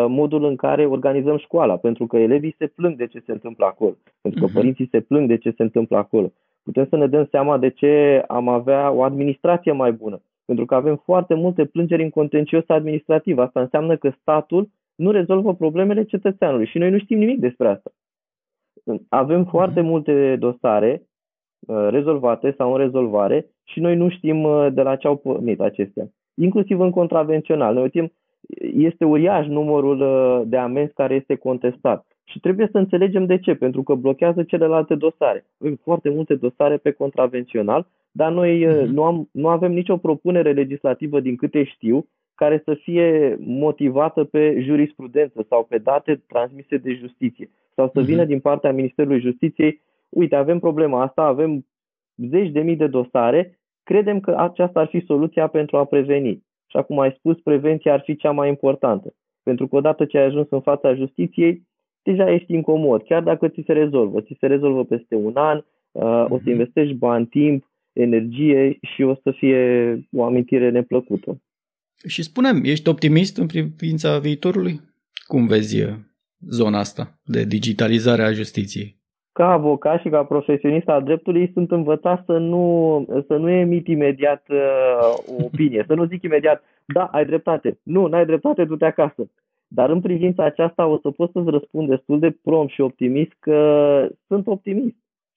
modul 0.08 0.44
în 0.44 0.56
care 0.56 0.86
organizăm 0.86 1.38
școala, 1.38 1.78
pentru 1.78 2.08
că 2.08 2.18
elevii 2.18 2.56
se 2.58 2.68
plâng 2.68 2.98
de 2.98 3.08
ce 3.08 3.24
se 3.26 3.32
întâmplă 3.32 3.66
acolo, 3.66 3.96
pentru 4.22 4.42
că 4.42 4.50
uh-huh. 4.50 4.54
părinții 4.54 4.88
se 4.92 5.02
plâng 5.02 5.28
de 5.28 5.38
ce 5.38 5.54
se 5.58 5.64
întâmplă 5.64 5.98
acolo. 5.98 6.32
Putem 6.64 6.88
să 6.90 6.96
ne 6.96 7.08
dăm 7.08 7.28
seama 7.32 7.58
de 7.58 7.70
ce 7.70 8.24
am 8.28 8.48
avea 8.48 8.92
o 8.92 9.04
administrație 9.04 9.72
mai 9.72 9.92
bună, 9.92 10.22
pentru 10.46 10.66
că 10.66 10.76
avem 10.76 10.96
foarte 10.96 11.34
multe 11.34 11.66
plângeri 11.66 12.04
în 12.04 12.10
contencios 12.10 12.64
administrativ. 12.68 13.38
Asta 13.38 13.62
înseamnă 13.62 13.96
că 13.96 14.12
statul 14.22 14.70
nu 14.96 15.12
rezolvă 15.12 15.54
problemele 15.56 16.04
cetățeanului 16.04 16.66
și 16.66 16.78
noi 16.78 16.90
nu 16.90 16.98
știm 16.98 17.18
nimic 17.18 17.40
despre 17.40 17.68
asta. 17.68 17.92
Avem 19.10 19.40
mhm. 19.40 19.50
foarte 19.50 19.82
multe 19.82 20.36
dosare 20.36 21.02
uh, 21.68 21.88
rezolvate 21.90 22.54
sau 22.58 22.72
în 22.72 22.78
rezolvare 22.78 23.46
și 23.64 23.80
noi 23.80 23.96
nu 23.96 24.10
știm 24.10 24.44
uh, 24.44 24.68
de 24.74 24.82
la 24.82 24.96
ce 24.96 25.08
au 25.08 25.16
pornit 25.16 25.60
acestea. 25.60 26.08
Inclusiv 26.34 26.80
în 26.80 26.92
contravențional. 26.92 27.74
Noi 27.74 27.84
uităm, 27.84 28.12
este 28.76 29.06
uriaș 29.06 29.48
numărul 29.48 30.00
uh, 30.00 30.42
de 30.46 30.58
amenzi 30.58 30.94
care 30.94 31.14
este 31.14 31.36
contestat. 31.36 32.06
Și 32.24 32.40
trebuie 32.40 32.70
să 32.72 32.78
înțelegem 32.78 33.26
de 33.26 33.38
ce, 33.38 33.56
pentru 33.56 33.84
că 33.84 33.94
blochează 33.96 34.44
celelalte 34.44 34.96
dosare. 34.96 35.46
Avem 35.60 35.76
foarte 35.84 36.10
multe 36.10 36.36
dosare 36.36 36.78
pe 36.78 36.92
contravențional, 36.92 37.88
dar 38.12 38.32
noi 38.32 38.66
uh-huh. 38.66 38.86
nu, 38.86 39.04
am, 39.04 39.30
nu 39.32 39.48
avem 39.48 39.72
nicio 39.72 39.98
propunere 39.98 40.52
legislativă, 40.52 41.20
din 41.20 41.36
câte 41.36 41.64
știu, 41.64 42.08
care 42.36 42.62
să 42.66 42.74
fie 42.74 43.38
motivată 43.40 44.24
pe 44.24 44.62
jurisprudență 44.62 45.46
sau 45.50 45.64
pe 45.70 45.78
date 45.78 46.24
transmise 46.28 46.78
de 46.78 46.94
justiție 46.94 47.50
sau 47.76 47.90
să 47.94 48.02
vină 48.02 48.24
uh-huh. 48.24 48.28
din 48.28 48.40
partea 48.40 48.74
Ministerului 48.74 49.22
Justiției, 49.22 49.82
uite, 50.10 50.36
avem 50.36 50.60
problema 50.60 51.02
asta, 51.02 51.22
avem 51.22 51.66
zeci 52.16 52.52
de 52.52 52.60
mii 52.60 52.76
de 52.76 52.88
dosare, 52.88 53.60
credem 53.84 54.20
că 54.20 54.36
aceasta 54.38 54.80
ar 54.80 54.88
fi 54.88 55.06
soluția 55.06 55.48
pentru 55.48 55.78
a 55.78 55.86
preveni. 55.86 56.44
Și 56.76 56.82
acum 56.82 57.00
ai 57.00 57.16
spus, 57.18 57.40
prevenția 57.40 57.94
ar 57.94 58.02
fi 58.06 58.16
cea 58.16 58.32
mai 58.32 58.50
importantă. 58.50 59.16
Pentru 59.44 59.68
că 59.68 59.76
odată 59.76 60.06
ce 60.06 60.18
ai 60.18 60.26
ajuns 60.26 60.48
în 60.50 60.62
fața 60.62 60.96
justiției, 60.96 61.68
deja 62.04 62.32
ești 62.32 62.54
incomod, 62.54 63.04
chiar 63.04 63.24
dacă 63.24 63.48
ți 63.48 63.64
se 63.66 63.74
rezolvă. 63.74 64.22
Ți 64.22 64.38
se 64.40 64.48
rezolvă 64.48 64.84
peste 64.84 65.16
un 65.16 65.36
an, 65.36 65.58
uh, 65.58 66.26
o 66.30 66.36
să 66.38 66.42
mhm. 66.42 66.50
investești 66.50 66.94
bani, 66.94 67.26
timp, 67.26 67.72
energie 67.94 68.78
și 68.82 69.02
o 69.02 69.16
să 69.16 69.32
fie 69.32 69.60
o 70.12 70.24
amintire 70.24 70.70
neplăcută. 70.70 71.42
Și 72.08 72.24
spunem, 72.24 72.64
ești 72.64 72.90
optimist 72.90 73.38
în 73.38 73.48
privința 73.48 74.20
viitorului? 74.20 74.82
Cum 75.28 75.48
vezi 75.48 75.86
zona 76.40 76.80
asta 76.80 77.20
de 77.24 77.44
digitalizare 77.44 78.24
a 78.24 78.32
justiției? 78.32 79.04
Ca 79.36 79.52
avocat 79.52 80.00
și 80.02 80.10
ca 80.10 80.24
profesionist 80.24 80.88
al 80.88 81.04
dreptului 81.04 81.52
sunt 81.54 81.72
învățat 81.72 82.24
să 82.26 82.38
nu, 82.38 83.06
să 83.28 83.36
nu 83.36 83.50
emit 83.50 83.88
imediat 83.88 84.44
uh, 84.50 85.40
o 85.40 85.44
opinie, 85.44 85.84
să 85.88 85.94
nu 85.94 86.06
zic 86.06 86.24
imediat, 86.24 86.64
da, 86.86 87.04
ai 87.04 87.26
dreptate, 87.26 87.80
nu, 87.84 88.08
n-ai 88.08 88.26
dreptate, 88.26 88.64
du-te 88.64 88.86
acasă. 88.86 89.30
Dar 89.68 89.90
în 89.90 90.02
privința 90.02 90.44
aceasta 90.44 90.86
o 90.86 90.98
să 90.98 91.12
pot 91.12 91.32
să-ți 91.32 91.50
răspund 91.50 91.90
destul 91.90 92.20
de 92.20 92.38
prompt 92.44 92.72
și 92.72 92.82
optimist 92.82 93.32
că 93.40 93.60
sunt 94.28 94.48
optimist. 94.48 94.96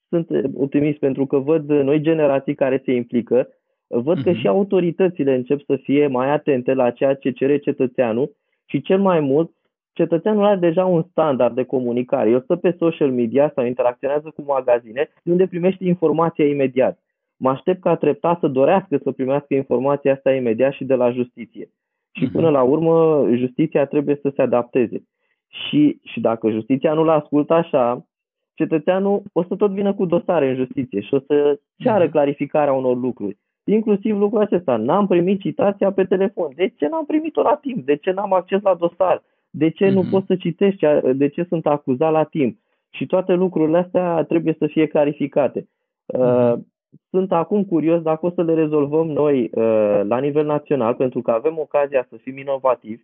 Sunt 0.09 0.29
optimist 0.55 0.99
pentru 0.99 1.27
că 1.27 1.39
văd 1.39 1.69
noi 1.69 2.01
generații 2.01 2.55
care 2.55 2.83
se 2.85 2.93
implică, 2.93 3.49
văd 3.87 4.19
uh-huh. 4.19 4.23
că 4.23 4.31
mhm. 4.31 4.39
și 4.39 4.49
autoritățile 4.49 5.35
încep 5.35 5.61
să 5.65 5.77
fie 5.83 6.07
mai 6.07 6.31
atente 6.31 6.75
la 6.75 6.91
ceea 6.91 7.15
ce 7.15 7.31
cere 7.31 7.59
cetățeanul 7.59 8.37
și 8.65 8.81
cel 8.81 9.01
mai 9.01 9.21
mult 9.21 9.51
cetățeanul 9.99 10.45
are 10.45 10.57
deja 10.57 10.85
un 10.85 11.03
standard 11.11 11.55
de 11.55 11.65
comunicare. 11.65 12.31
El 12.31 12.41
stă 12.41 12.57
pe 12.57 12.77
social 12.79 13.11
media 13.11 13.53
sau 13.55 13.65
interacționează 13.65 14.33
cu 14.37 14.43
magazine 14.47 15.09
unde 15.25 15.47
primește 15.47 15.85
informația 15.85 16.47
imediat. 16.47 16.99
Mă 17.37 17.51
aștept 17.51 17.81
ca 17.81 17.97
treptat 17.97 18.39
să 18.39 18.47
dorească 18.49 19.01
să 19.03 19.11
primească 19.13 19.55
informația 19.55 20.13
asta 20.13 20.33
imediat 20.33 20.73
și 20.73 20.85
de 20.85 20.95
la 20.95 21.11
justiție. 21.11 21.69
Și 22.13 22.25
mhm. 22.25 22.33
până 22.33 22.51
la 22.51 22.63
urmă, 22.63 23.27
justiția 23.35 23.87
trebuie 23.87 24.19
să 24.23 24.33
se 24.35 24.43
adapteze. 24.43 25.03
Și, 25.49 26.01
și 26.03 26.21
dacă 26.21 26.51
justiția 26.51 26.93
nu-l 26.93 27.09
ascultă 27.09 27.53
așa, 27.55 28.07
cetățeanul 28.55 29.23
o 29.33 29.43
să 29.43 29.57
tot 29.57 29.71
vină 29.71 29.95
cu 29.95 30.07
dosare 30.07 30.49
în 30.49 30.57
justiție 30.57 31.01
și 31.01 31.15
o 31.15 31.19
să 31.19 31.59
ceară 31.77 32.05
Mhm. 32.05 32.13
clarificarea 32.13 32.73
unor 32.73 32.97
lucruri. 32.97 33.37
Inclusiv 33.65 34.19
lucrul 34.19 34.41
acesta. 34.41 34.77
N-am 34.77 35.07
primit 35.07 35.41
citația 35.41 35.93
pe 35.93 36.05
telefon. 36.05 36.51
De 36.55 36.69
ce 36.77 36.89
n-am 36.89 37.05
primit-o 37.07 37.43
la 37.43 37.55
timp? 37.55 37.85
De 37.85 37.97
ce 37.97 38.11
n-am 38.11 38.33
acces 38.33 38.63
la 38.63 38.75
dosar? 38.75 39.23
De 39.51 39.69
ce 39.71 39.89
nu 39.89 40.01
Mhm. 40.01 40.11
pot 40.11 40.27
să 40.27 40.37
citești? 40.37 40.87
De 41.15 41.29
ce 41.29 41.45
sunt 41.49 41.67
acuzat 41.67 42.13
la 42.13 42.25
timp? 42.25 42.59
Și 42.91 43.07
toate 43.07 43.33
lucrurile 43.35 43.79
astea 43.79 44.23
trebuie 44.25 44.55
să 44.59 44.67
fie 44.67 44.87
clarificate. 44.87 45.69
Uh, 46.07 46.53
Mhm. 46.53 46.67
Sunt 47.11 47.33
acum 47.33 47.65
curios 47.65 48.03
dacă 48.03 48.27
o 48.27 48.31
să 48.31 48.43
le 48.43 48.55
rezolvăm 48.55 49.07
noi 49.07 49.43
uh, 49.43 50.01
la 50.09 50.19
nivel 50.19 50.47
național, 50.47 50.95
pentru 50.95 51.23
că 51.23 51.31
avem 51.31 51.59
ocazia 51.59 52.07
să 52.11 52.17
fim 52.17 52.39
inovativi. 52.39 53.03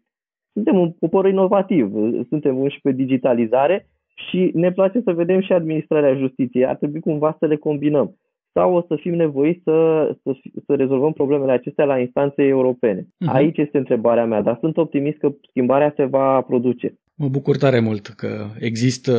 Suntem 0.53 0.79
un 0.79 0.91
popor 0.91 1.27
inovativ, 1.27 1.95
uh, 1.95 2.21
suntem 2.29 2.55
buni 2.55 2.71
și 2.71 2.81
pe 2.81 2.93
digitalizare 2.93 3.87
și 4.15 4.51
ne 4.55 4.73
place 4.73 5.01
să 5.01 5.13
vedem 5.13 5.41
și 5.41 5.53
administrarea 5.53 6.15
justiției. 6.15 6.67
Ar 6.67 6.77
trebui 6.77 7.01
cumva 7.01 7.37
să 7.39 7.47
le 7.47 7.57
combinăm. 7.57 8.17
Sau 8.57 8.75
o 8.75 8.85
să 8.89 8.97
fim 9.01 9.15
nevoiți 9.15 9.61
să, 9.65 10.09
să, 10.23 10.37
să 10.67 10.75
rezolvăm 10.75 11.13
problemele 11.13 11.53
acestea 11.53 11.85
la 11.85 11.99
instanțe 11.99 12.43
europene. 12.43 13.07
Mhm. 13.19 13.35
Aici 13.35 13.57
este 13.57 13.79
întrebarea 13.79 14.25
mea, 14.25 14.43
dar 14.43 14.57
sunt 14.61 14.77
optimist 14.77 15.19
că 15.19 15.33
schimbarea 15.51 15.93
se 15.97 16.05
va 16.05 16.41
produce. 16.41 16.99
Mă 17.15 17.29
bucur 17.29 17.57
tare 17.57 17.81
mult 17.81 18.07
că 18.07 18.47
există 18.59 19.13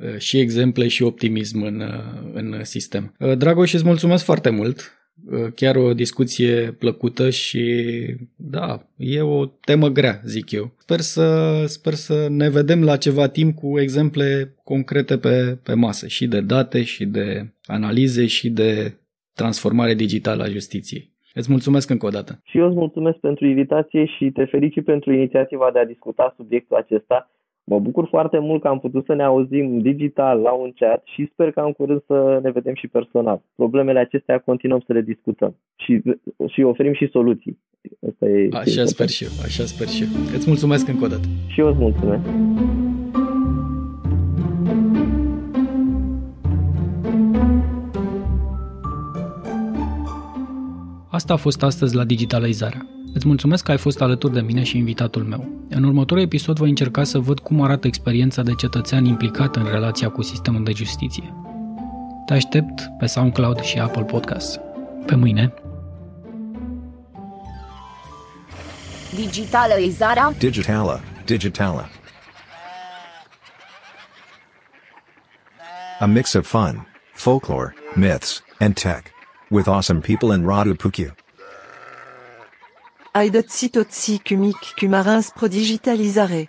uh, 0.00 0.18
și 0.18 0.38
exemple 0.38 0.88
și 0.88 1.02
optimism 1.02 1.62
în, 1.62 1.80
uh, 1.80 2.30
în 2.32 2.64
sistem. 2.64 3.14
Uh, 3.18 3.36
Dragoș, 3.36 3.72
îți 3.72 3.84
mulțumesc 3.84 4.24
foarte 4.24 4.50
mult. 4.50 4.97
Uh, 5.26 5.52
Chiar 5.54 5.76
o 5.76 5.92
discuție 5.92 6.72
plăcută 6.78 7.30
și 7.30 7.64
da, 8.36 8.82
e 8.96 9.20
o 9.20 9.46
temă 9.46 9.88
grea, 9.88 10.20
zic 10.24 10.50
eu. 10.50 10.70
Sper 10.78 10.98
să, 10.98 11.64
sper 11.66 11.92
să 11.92 12.26
ne 12.30 12.48
vedem 12.48 12.84
la 12.84 12.96
ceva 12.96 13.28
timp 13.28 13.54
cu 13.54 13.80
exemple 13.80 14.54
concrete 14.64 15.18
pe, 15.18 15.58
pe 15.62 15.74
masă 15.74 16.06
și 16.06 16.26
de 16.26 16.40
date 16.40 16.82
și 16.82 17.06
de 17.06 17.52
analize 17.66 18.26
și 18.26 18.50
de 18.50 18.98
transformare 19.34 19.94
digitală 19.94 20.42
a 20.42 20.48
justiției. 20.48 21.12
Îți 21.34 21.50
mulțumesc 21.50 21.90
încă 21.90 22.06
o 22.06 22.08
dată. 22.08 22.40
Și 22.44 22.58
eu 22.58 22.66
îți 22.66 22.76
mulțumesc 22.76 23.18
pentru 23.18 23.46
invitație 23.46 24.04
și 24.04 24.30
te 24.30 24.44
felicit 24.44 24.84
pentru 24.84 25.12
inițiativa 25.12 25.70
de 25.72 25.78
a 25.78 25.86
discuta 25.86 26.34
subiectul 26.36 26.76
acesta. 26.76 27.30
Mă 27.70 27.78
bucur 27.78 28.06
foarte 28.08 28.38
mult 28.38 28.60
că 28.62 28.68
am 28.68 28.78
putut 28.78 29.04
să 29.04 29.14
ne 29.14 29.22
auzim 29.22 29.78
digital 29.78 30.38
la 30.40 30.52
un 30.52 30.72
chat 30.76 31.02
și 31.04 31.28
sper 31.32 31.50
că 31.50 31.60
în 31.60 31.72
curând 31.72 32.02
să 32.06 32.40
ne 32.42 32.50
vedem 32.50 32.74
și 32.74 32.88
personal. 32.88 33.40
Problemele 33.54 33.98
acestea 33.98 34.38
continuăm 34.38 34.82
să 34.86 34.92
le 34.92 35.00
discutăm 35.00 35.56
și, 35.76 36.02
și 36.46 36.62
oferim 36.62 36.92
și 36.92 37.08
soluții. 37.10 37.58
Asta 38.10 38.26
e 38.26 38.48
Așa 38.52 38.84
sper 38.84 39.08
și 39.08 39.24
eu, 39.24 39.30
așa 39.44 39.64
sper 39.64 39.86
și 39.86 40.02
eu. 40.02 40.08
Îți 40.34 40.48
mulțumesc 40.48 40.88
încă 40.88 41.04
o 41.04 41.08
dată. 41.08 41.26
Și 41.48 41.60
eu 41.60 41.68
îți 41.68 41.78
mulțumesc. 41.78 42.22
Asta 51.10 51.32
a 51.32 51.36
fost 51.36 51.62
astăzi 51.62 51.96
la 51.96 52.04
Digitalizarea. 52.04 52.97
Îți 53.18 53.26
mulțumesc 53.26 53.64
că 53.64 53.70
ai 53.70 53.78
fost 53.78 54.00
alături 54.00 54.32
de 54.32 54.40
mine 54.40 54.62
și 54.62 54.76
invitatul 54.76 55.22
meu. 55.22 55.48
În 55.68 55.84
următorul 55.84 56.22
episod 56.22 56.56
voi 56.56 56.68
încerca 56.68 57.04
să 57.04 57.18
văd 57.18 57.38
cum 57.40 57.62
arată 57.62 57.86
experiența 57.86 58.42
de 58.42 58.54
cetățean 58.54 59.04
implicat 59.04 59.56
în 59.56 59.64
relația 59.64 60.08
cu 60.08 60.22
sistemul 60.22 60.64
de 60.64 60.72
justiție. 60.72 61.34
Te 62.26 62.34
aștept 62.34 62.90
pe 62.98 63.06
SoundCloud 63.06 63.60
și 63.60 63.78
Apple 63.78 64.02
Podcasts. 64.02 64.58
Pe 65.06 65.14
mâine! 65.14 65.54
Digitalizarea 69.14 70.32
Digitala, 70.38 71.00
Digitala. 71.24 71.88
A 75.98 76.06
mix 76.06 76.32
of 76.32 76.46
fun, 76.46 76.86
folklore, 77.12 77.74
myths, 77.94 78.42
and 78.58 78.74
tech. 78.74 79.02
With 79.50 79.68
awesome 79.68 80.00
people 80.00 80.36
in 80.36 80.46
Radu 80.46 80.74
Pukyu. 80.74 81.14
Aidotsi 83.18 83.66
totsi 83.74 84.12
kumik 84.26 84.60
kumarins 84.78 85.26
prodigitalisare. 85.36 86.42